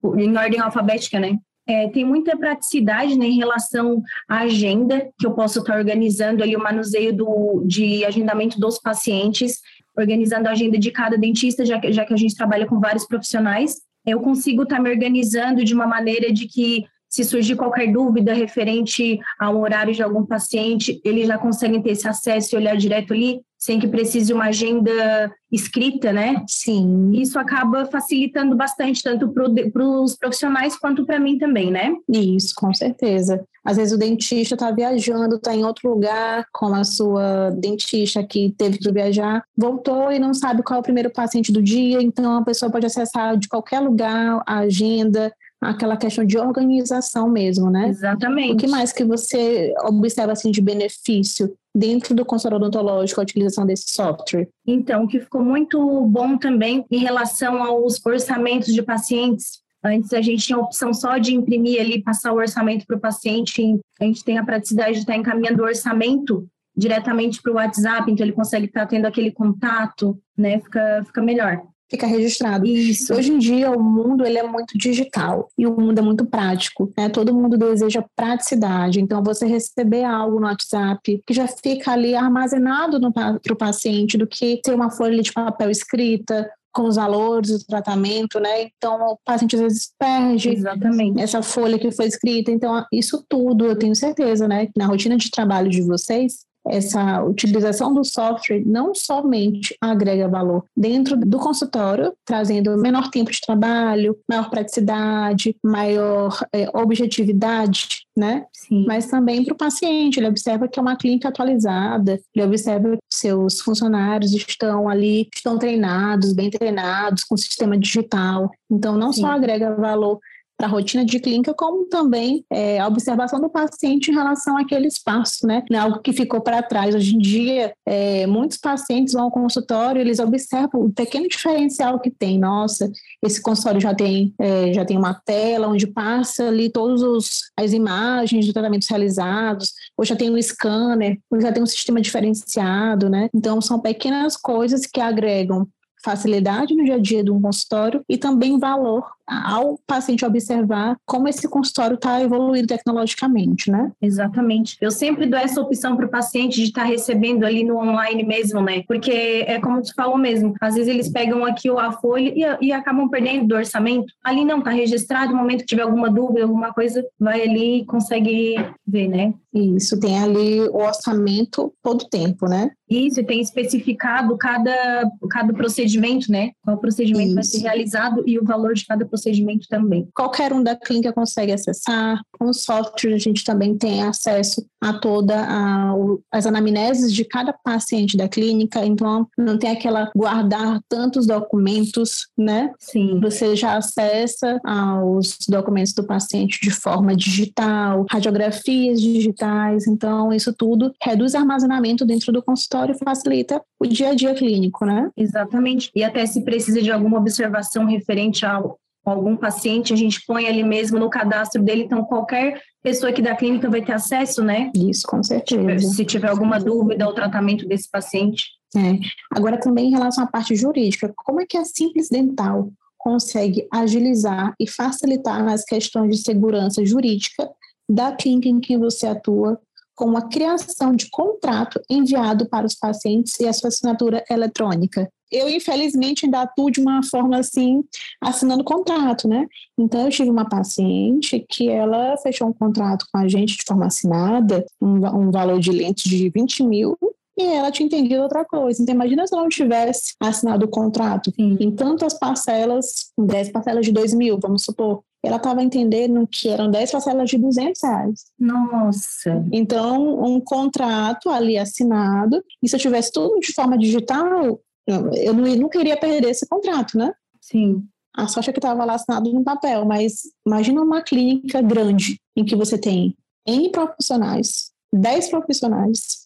por, 0.00 0.18
em 0.20 0.36
ordem 0.36 0.60
alfabética, 0.60 1.18
né? 1.18 1.36
É, 1.70 1.88
tem 1.88 2.04
muita 2.04 2.36
praticidade 2.36 3.16
né, 3.16 3.26
em 3.26 3.36
relação 3.36 4.02
à 4.28 4.40
agenda, 4.40 5.08
que 5.16 5.24
eu 5.24 5.34
posso 5.34 5.60
estar 5.60 5.78
organizando 5.78 6.42
ali 6.42 6.56
o 6.56 6.62
manuseio 6.62 7.12
do, 7.12 7.62
de 7.64 8.04
agendamento 8.04 8.58
dos 8.58 8.76
pacientes, 8.80 9.60
organizando 9.96 10.48
a 10.48 10.50
agenda 10.50 10.76
de 10.76 10.90
cada 10.90 11.16
dentista, 11.16 11.64
já 11.64 11.78
que, 11.78 11.92
já 11.92 12.04
que 12.04 12.12
a 12.12 12.16
gente 12.16 12.34
trabalha 12.34 12.66
com 12.66 12.80
vários 12.80 13.06
profissionais. 13.06 13.82
Eu 14.04 14.20
consigo 14.20 14.64
estar 14.64 14.80
me 14.80 14.90
organizando 14.90 15.64
de 15.64 15.72
uma 15.72 15.86
maneira 15.86 16.32
de 16.32 16.48
que 16.48 16.86
se 17.08 17.22
surgir 17.22 17.54
qualquer 17.54 17.92
dúvida 17.92 18.34
referente 18.34 19.20
ao 19.38 19.60
horário 19.60 19.94
de 19.94 20.02
algum 20.02 20.26
paciente, 20.26 21.00
eles 21.04 21.28
já 21.28 21.38
conseguem 21.38 21.80
ter 21.80 21.90
esse 21.90 22.08
acesso 22.08 22.54
e 22.54 22.58
olhar 22.58 22.76
direto 22.76 23.12
ali, 23.12 23.42
sem 23.60 23.78
que 23.78 23.86
precise 23.86 24.32
uma 24.32 24.46
agenda 24.46 25.30
escrita, 25.52 26.12
né? 26.12 26.42
Sim. 26.48 27.10
Isso 27.12 27.38
acaba 27.38 27.84
facilitando 27.84 28.56
bastante, 28.56 29.02
tanto 29.02 29.28
para 29.28 29.84
os 29.84 30.16
profissionais 30.16 30.78
quanto 30.78 31.04
para 31.04 31.20
mim 31.20 31.36
também, 31.36 31.70
né? 31.70 31.92
Isso, 32.08 32.54
com 32.56 32.72
certeza. 32.72 33.44
Às 33.62 33.76
vezes 33.76 33.92
o 33.92 33.98
dentista 33.98 34.54
está 34.54 34.70
viajando, 34.70 35.36
está 35.36 35.54
em 35.54 35.62
outro 35.62 35.90
lugar, 35.90 36.46
como 36.52 36.74
a 36.74 36.84
sua 36.84 37.50
dentista 37.50 38.24
que 38.24 38.54
teve 38.56 38.78
que 38.78 38.90
viajar, 38.90 39.44
voltou 39.54 40.10
e 40.10 40.18
não 40.18 40.32
sabe 40.32 40.62
qual 40.62 40.78
é 40.78 40.80
o 40.80 40.84
primeiro 40.84 41.10
paciente 41.10 41.52
do 41.52 41.62
dia, 41.62 42.00
então 42.02 42.38
a 42.38 42.42
pessoa 42.42 42.72
pode 42.72 42.86
acessar 42.86 43.36
de 43.36 43.46
qualquer 43.46 43.80
lugar 43.80 44.42
a 44.46 44.60
agenda, 44.60 45.30
aquela 45.60 45.96
questão 45.96 46.24
de 46.24 46.38
organização 46.38 47.28
mesmo, 47.28 47.70
né? 47.70 47.88
Exatamente. 47.88 48.54
O 48.54 48.56
que 48.56 48.66
mais 48.66 48.92
que 48.92 49.04
você 49.04 49.74
observa 49.84 50.32
assim 50.32 50.50
de 50.50 50.60
benefício 50.60 51.54
dentro 51.74 52.14
do 52.14 52.24
consultório 52.24 52.56
odontológico 52.56 53.20
a 53.20 53.24
utilização 53.24 53.66
desse 53.66 53.90
software? 53.92 54.48
Então, 54.66 55.04
o 55.04 55.08
que 55.08 55.20
ficou 55.20 55.44
muito 55.44 56.06
bom 56.06 56.38
também 56.38 56.84
em 56.90 56.98
relação 56.98 57.62
aos 57.62 58.04
orçamentos 58.04 58.72
de 58.72 58.82
pacientes. 58.82 59.60
Antes 59.84 60.12
a 60.12 60.20
gente 60.20 60.44
tinha 60.44 60.58
a 60.58 60.62
opção 60.62 60.92
só 60.92 61.18
de 61.18 61.34
imprimir 61.34 61.80
ali, 61.80 62.02
passar 62.02 62.32
o 62.32 62.36
orçamento 62.36 62.86
para 62.86 62.96
o 62.96 63.00
paciente. 63.00 63.78
A 64.00 64.04
gente 64.04 64.24
tem 64.24 64.38
a 64.38 64.44
praticidade 64.44 64.94
de 64.94 65.00
estar 65.00 65.16
encaminhando 65.16 65.62
o 65.62 65.66
orçamento 65.66 66.46
diretamente 66.76 67.42
para 67.42 67.52
o 67.52 67.56
WhatsApp, 67.56 68.10
então 68.10 68.24
ele 68.24 68.32
consegue 68.32 68.66
estar 68.66 68.86
tendo 68.86 69.04
aquele 69.04 69.30
contato, 69.30 70.18
né? 70.36 70.60
Fica, 70.60 71.02
fica 71.04 71.20
melhor 71.20 71.62
fica 71.90 72.06
registrado. 72.06 72.66
Isso. 72.66 73.12
Hoje 73.12 73.32
em 73.32 73.38
dia 73.38 73.70
o 73.70 73.82
mundo 73.82 74.24
ele 74.24 74.38
é 74.38 74.42
muito 74.42 74.78
digital 74.78 75.48
e 75.58 75.66
o 75.66 75.78
mundo 75.78 75.98
é 75.98 76.02
muito 76.02 76.24
prático, 76.24 76.92
né? 76.96 77.08
Todo 77.08 77.34
mundo 77.34 77.58
deseja 77.58 78.04
praticidade. 78.14 79.00
Então 79.00 79.22
você 79.22 79.46
receber 79.46 80.04
algo 80.04 80.38
no 80.38 80.46
WhatsApp 80.46 81.20
que 81.26 81.34
já 81.34 81.46
fica 81.46 81.92
ali 81.92 82.14
armazenado 82.14 83.00
para 83.12 83.52
o 83.52 83.56
paciente 83.56 84.16
do 84.16 84.26
que 84.26 84.60
ter 84.62 84.72
uma 84.72 84.90
folha 84.90 85.20
de 85.20 85.32
papel 85.32 85.70
escrita 85.70 86.48
com 86.72 86.84
os 86.84 86.94
valores 86.94 87.50
do 87.50 87.64
tratamento, 87.64 88.38
né? 88.38 88.62
Então 88.62 89.00
o 89.00 89.18
paciente 89.24 89.56
às 89.56 89.62
vezes 89.62 89.92
perde 89.98 90.50
Exatamente. 90.50 91.20
essa 91.20 91.42
folha 91.42 91.78
que 91.78 91.90
foi 91.90 92.06
escrita. 92.06 92.52
Então 92.52 92.84
isso 92.92 93.24
tudo 93.28 93.66
eu 93.66 93.76
tenho 93.76 93.94
certeza, 93.96 94.46
né? 94.46 94.66
Que 94.66 94.72
na 94.76 94.86
rotina 94.86 95.16
de 95.16 95.30
trabalho 95.30 95.68
de 95.68 95.82
vocês 95.82 96.48
essa 96.66 97.22
utilização 97.22 97.92
do 97.94 98.04
software 98.04 98.62
não 98.64 98.94
somente 98.94 99.74
agrega 99.80 100.28
valor 100.28 100.64
dentro 100.76 101.16
do 101.16 101.38
consultório, 101.38 102.12
trazendo 102.24 102.76
menor 102.76 103.10
tempo 103.10 103.30
de 103.30 103.40
trabalho, 103.40 104.16
maior 104.28 104.50
praticidade, 104.50 105.56
maior 105.64 106.38
é, 106.52 106.68
objetividade, 106.76 108.04
né? 108.16 108.44
Sim. 108.52 108.84
Mas 108.86 109.06
também 109.06 109.44
para 109.44 109.54
o 109.54 109.56
paciente, 109.56 110.18
ele 110.18 110.28
observa 110.28 110.68
que 110.68 110.78
é 110.78 110.82
uma 110.82 110.96
clínica 110.96 111.28
atualizada, 111.28 112.20
ele 112.34 112.44
observa 112.44 112.96
que 112.96 112.98
seus 113.10 113.60
funcionários 113.60 114.32
estão 114.32 114.88
ali, 114.88 115.28
estão 115.34 115.58
treinados, 115.58 116.32
bem 116.32 116.50
treinados, 116.50 117.24
com 117.24 117.36
sistema 117.36 117.78
digital. 117.78 118.50
Então, 118.70 118.96
não 118.96 119.12
Sim. 119.12 119.22
só 119.22 119.28
agrega 119.28 119.74
valor 119.74 120.20
para 120.60 120.66
a 120.66 120.70
rotina 120.70 121.06
de 121.06 121.18
clínica, 121.18 121.54
como 121.54 121.86
também 121.86 122.44
é, 122.50 122.78
a 122.78 122.86
observação 122.86 123.40
do 123.40 123.48
paciente 123.48 124.10
em 124.10 124.14
relação 124.14 124.58
àquele 124.58 124.88
espaço, 124.88 125.46
né? 125.46 125.64
É 125.72 125.76
algo 125.78 126.00
que 126.00 126.12
ficou 126.12 126.42
para 126.42 126.62
trás. 126.62 126.94
Hoje 126.94 127.16
em 127.16 127.18
dia, 127.18 127.72
é, 127.86 128.26
muitos 128.26 128.58
pacientes 128.58 129.14
vão 129.14 129.22
ao 129.22 129.30
consultório, 129.30 129.98
eles 130.02 130.18
observam 130.18 130.82
o 130.82 130.92
pequeno 130.92 131.26
diferencial 131.26 131.98
que 131.98 132.10
tem. 132.10 132.38
Nossa, 132.38 132.92
esse 133.24 133.40
consultório 133.40 133.80
já 133.80 133.94
tem, 133.94 134.34
é, 134.38 134.70
já 134.74 134.84
tem 134.84 134.98
uma 134.98 135.14
tela 135.14 135.66
onde 135.66 135.86
passa 135.86 136.48
ali 136.48 136.68
todas 136.68 137.40
as 137.58 137.72
imagens 137.72 138.44
de 138.44 138.52
tratamentos 138.52 138.86
realizados, 138.86 139.72
ou 139.96 140.04
já 140.04 140.14
tem 140.14 140.30
um 140.30 140.42
scanner, 140.42 141.18
ou 141.30 141.40
já 141.40 141.50
tem 141.50 141.62
um 141.62 141.66
sistema 141.66 142.02
diferenciado, 142.02 143.08
né? 143.08 143.30
Então, 143.34 143.62
são 143.62 143.80
pequenas 143.80 144.36
coisas 144.36 144.84
que 144.84 145.00
agregam 145.00 145.66
facilidade 146.02 146.74
no 146.74 146.84
dia 146.84 146.96
a 146.96 146.98
dia 146.98 147.22
de 147.22 147.30
um 147.30 147.40
consultório 147.40 148.02
e 148.08 148.16
também 148.16 148.58
valor 148.58 149.04
ao 149.30 149.78
paciente 149.86 150.24
observar 150.24 150.96
como 151.06 151.28
esse 151.28 151.46
consultório 151.48 151.94
está 151.94 152.20
evoluído 152.20 152.66
tecnologicamente, 152.66 153.70
né? 153.70 153.92
Exatamente. 154.02 154.76
Eu 154.80 154.90
sempre 154.90 155.26
dou 155.26 155.38
essa 155.38 155.60
opção 155.60 155.96
para 155.96 156.06
o 156.06 156.10
paciente 156.10 156.56
de 156.56 156.64
estar 156.64 156.82
tá 156.82 156.88
recebendo 156.88 157.44
ali 157.44 157.62
no 157.62 157.76
online 157.76 158.24
mesmo, 158.24 158.60
né? 158.60 158.82
Porque 158.88 159.44
é 159.46 159.60
como 159.60 159.80
tu 159.82 159.94
falou 159.94 160.18
mesmo, 160.18 160.54
às 160.60 160.74
vezes 160.74 160.88
eles 160.88 161.08
pegam 161.08 161.44
aqui 161.44 161.68
a 161.70 161.92
folha 161.92 162.32
e, 162.34 162.66
e 162.66 162.72
acabam 162.72 163.08
perdendo 163.08 163.46
do 163.46 163.54
orçamento. 163.54 164.12
Ali 164.24 164.44
não, 164.44 164.58
está 164.58 164.70
registrado, 164.70 165.32
no 165.32 165.38
momento 165.38 165.60
que 165.60 165.66
tiver 165.66 165.82
alguma 165.82 166.10
dúvida, 166.10 166.42
alguma 166.42 166.72
coisa, 166.72 167.04
vai 167.18 167.42
ali 167.42 167.80
e 167.80 167.84
consegue 167.84 168.56
ver, 168.86 169.08
né? 169.08 169.32
Isso, 169.52 169.98
tem 169.98 170.18
ali 170.18 170.60
o 170.68 170.76
orçamento 170.76 171.72
todo 171.82 172.08
tempo, 172.08 172.46
né? 172.46 172.70
Isso, 172.90 173.22
tem 173.24 173.40
especificado 173.40 174.36
cada, 174.36 175.08
cada 175.30 175.52
procedimento, 175.52 176.30
né? 176.30 176.50
Qual 176.64 176.76
procedimento 176.78 177.26
Isso. 177.26 177.34
vai 177.36 177.44
ser 177.44 177.58
realizado 177.58 178.24
e 178.26 178.36
o 178.38 178.44
valor 178.44 178.74
de 178.74 178.84
cada 178.84 179.06
procedimento 179.06 179.68
também. 179.68 180.08
Qualquer 180.12 180.52
um 180.52 180.62
da 180.62 180.74
clínica 180.74 181.12
consegue 181.12 181.52
acessar. 181.52 182.20
Com 182.36 182.46
o 182.46 182.54
software, 182.54 183.14
a 183.14 183.18
gente 183.18 183.44
também 183.44 183.76
tem 183.78 184.02
acesso 184.02 184.66
a 184.82 184.92
toda 184.94 185.36
a, 185.38 185.92
as 186.32 186.46
anamneses 186.46 187.12
de 187.12 187.24
cada 187.24 187.52
paciente 187.52 188.16
da 188.16 188.28
clínica, 188.28 188.84
então 188.84 189.28
não 189.38 189.58
tem 189.58 189.70
aquela 189.70 190.10
guardar 190.16 190.80
tantos 190.88 191.26
documentos, 191.26 192.28
né? 192.36 192.72
Sim. 192.78 193.20
Você 193.20 193.54
já 193.54 193.76
acessa 193.76 194.58
aos 194.64 195.36
documentos 195.48 195.92
do 195.92 196.04
paciente 196.04 196.58
de 196.60 196.70
forma 196.70 197.14
digital, 197.14 198.06
radiografias 198.10 199.00
digitais, 199.00 199.86
então 199.86 200.32
isso 200.32 200.52
tudo 200.52 200.92
reduz 201.02 201.34
armazenamento 201.34 202.04
dentro 202.04 202.32
do 202.32 202.42
consultório 202.42 202.79
e 202.88 202.98
facilita 202.98 203.60
o 203.78 203.86
dia 203.86 204.10
a 204.10 204.14
dia 204.14 204.34
clínico, 204.34 204.84
né? 204.86 205.10
Exatamente. 205.16 205.90
E 205.94 206.04
até 206.04 206.24
se 206.24 206.44
precisa 206.44 206.80
de 206.80 206.90
alguma 206.90 207.18
observação 207.18 207.84
referente 207.84 208.46
ao 208.46 208.78
algum 209.04 209.36
paciente, 209.36 209.92
a 209.92 209.96
gente 209.96 210.22
põe 210.26 210.46
ali 210.46 210.62
mesmo 210.62 210.98
no 210.98 211.08
cadastro 211.08 211.62
dele, 211.62 211.84
então 211.84 212.04
qualquer 212.04 212.60
pessoa 212.82 213.10
aqui 213.10 213.22
da 213.22 213.34
clínica 213.34 213.68
vai 213.68 213.82
ter 213.82 213.92
acesso, 213.92 214.42
né? 214.42 214.70
Isso, 214.74 215.06
com 215.06 215.22
certeza. 215.22 215.88
Se 215.88 216.04
tiver 216.04 216.28
alguma 216.28 216.58
dúvida 216.58 217.04
ao 217.04 217.14
tratamento 217.14 217.66
desse 217.66 217.90
paciente. 217.90 218.44
É. 218.76 218.98
Agora 219.34 219.58
também 219.58 219.88
em 219.88 219.90
relação 219.90 220.24
à 220.24 220.26
parte 220.26 220.54
jurídica, 220.54 221.12
como 221.16 221.40
é 221.40 221.46
que 221.46 221.56
a 221.56 221.64
Simples 221.64 222.08
Dental 222.08 222.70
consegue 222.98 223.66
agilizar 223.72 224.54
e 224.60 224.68
facilitar 224.68 225.46
as 225.48 225.64
questões 225.64 226.16
de 226.16 226.22
segurança 226.22 226.84
jurídica 226.84 227.50
da 227.90 228.12
clínica 228.12 228.48
em 228.48 228.60
que 228.60 228.76
você 228.76 229.06
atua 229.06 229.58
com 230.00 230.16
a 230.16 230.22
criação 230.22 230.96
de 230.96 231.10
contrato 231.10 231.78
enviado 231.90 232.48
para 232.48 232.64
os 232.64 232.74
pacientes 232.74 233.38
e 233.38 233.46
a 233.46 233.52
sua 233.52 233.68
assinatura 233.68 234.24
eletrônica 234.30 235.06
eu, 235.32 235.48
infelizmente, 235.48 236.24
ainda 236.24 236.42
atuo 236.42 236.72
de 236.72 236.80
uma 236.80 237.04
forma 237.04 237.38
assim, 237.38 237.84
assinando 238.20 238.64
contrato, 238.64 239.28
né? 239.28 239.46
Então, 239.78 240.04
eu 240.04 240.10
tive 240.10 240.28
uma 240.28 240.48
paciente 240.48 241.46
que 241.48 241.68
ela 241.68 242.16
fechou 242.16 242.48
um 242.48 242.52
contrato 242.52 243.06
com 243.12 243.20
a 243.20 243.28
gente 243.28 243.56
de 243.56 243.62
forma 243.62 243.86
assinada, 243.86 244.66
um, 244.82 244.96
um 244.96 245.30
valor 245.30 245.60
de 245.60 245.70
lentes 245.70 246.10
de 246.10 246.28
20 246.28 246.64
mil, 246.64 246.98
e 247.38 247.44
ela 247.44 247.70
tinha 247.70 247.86
entendido 247.86 248.22
outra 248.22 248.44
coisa. 248.44 248.82
Então, 248.82 248.92
imagina 248.92 249.24
se 249.24 249.32
ela 249.32 249.44
não 249.44 249.48
tivesse 249.48 250.14
assinado 250.18 250.66
o 250.66 250.68
contrato 250.68 251.30
Sim. 251.30 251.56
em 251.60 251.70
tantas 251.70 252.18
parcelas, 252.18 253.12
10 253.16 253.52
parcelas 253.52 253.86
de 253.86 253.92
2 253.92 254.12
mil, 254.14 254.36
vamos 254.42 254.64
supor. 254.64 255.04
Ela 255.22 255.36
estava 255.36 255.62
entendendo 255.62 256.26
que 256.26 256.48
eram 256.48 256.70
10 256.70 256.92
parcelas 256.92 257.28
de 257.28 257.36
200 257.36 257.82
reais. 257.82 258.24
Nossa! 258.38 259.44
Então, 259.52 260.22
um 260.24 260.40
contrato 260.40 261.28
ali 261.28 261.58
assinado, 261.58 262.42
e 262.62 262.68
se 262.68 262.74
eu 262.74 262.80
tivesse 262.80 263.12
tudo 263.12 263.38
de 263.38 263.52
forma 263.52 263.76
digital, 263.76 264.60
eu 264.86 265.34
não, 265.34 265.56
não 265.56 265.68
queria 265.68 265.96
perder 265.96 266.30
esse 266.30 266.46
contrato, 266.48 266.96
né? 266.96 267.12
Sim. 267.40 267.84
A 268.14 268.26
sorte 268.26 268.50
é 268.50 268.52
que 268.52 268.58
estava 268.58 268.84
lá 268.84 268.94
assinado 268.94 269.32
no 269.32 269.44
papel, 269.44 269.84
mas 269.84 270.22
imagina 270.46 270.82
uma 270.82 271.02
clínica 271.02 271.62
grande 271.62 272.18
em 272.36 272.44
que 272.44 272.56
você 272.56 272.76
tem 272.76 273.16
N 273.46 273.70
profissionais, 273.70 274.72
10 274.92 275.28
profissionais, 275.28 276.19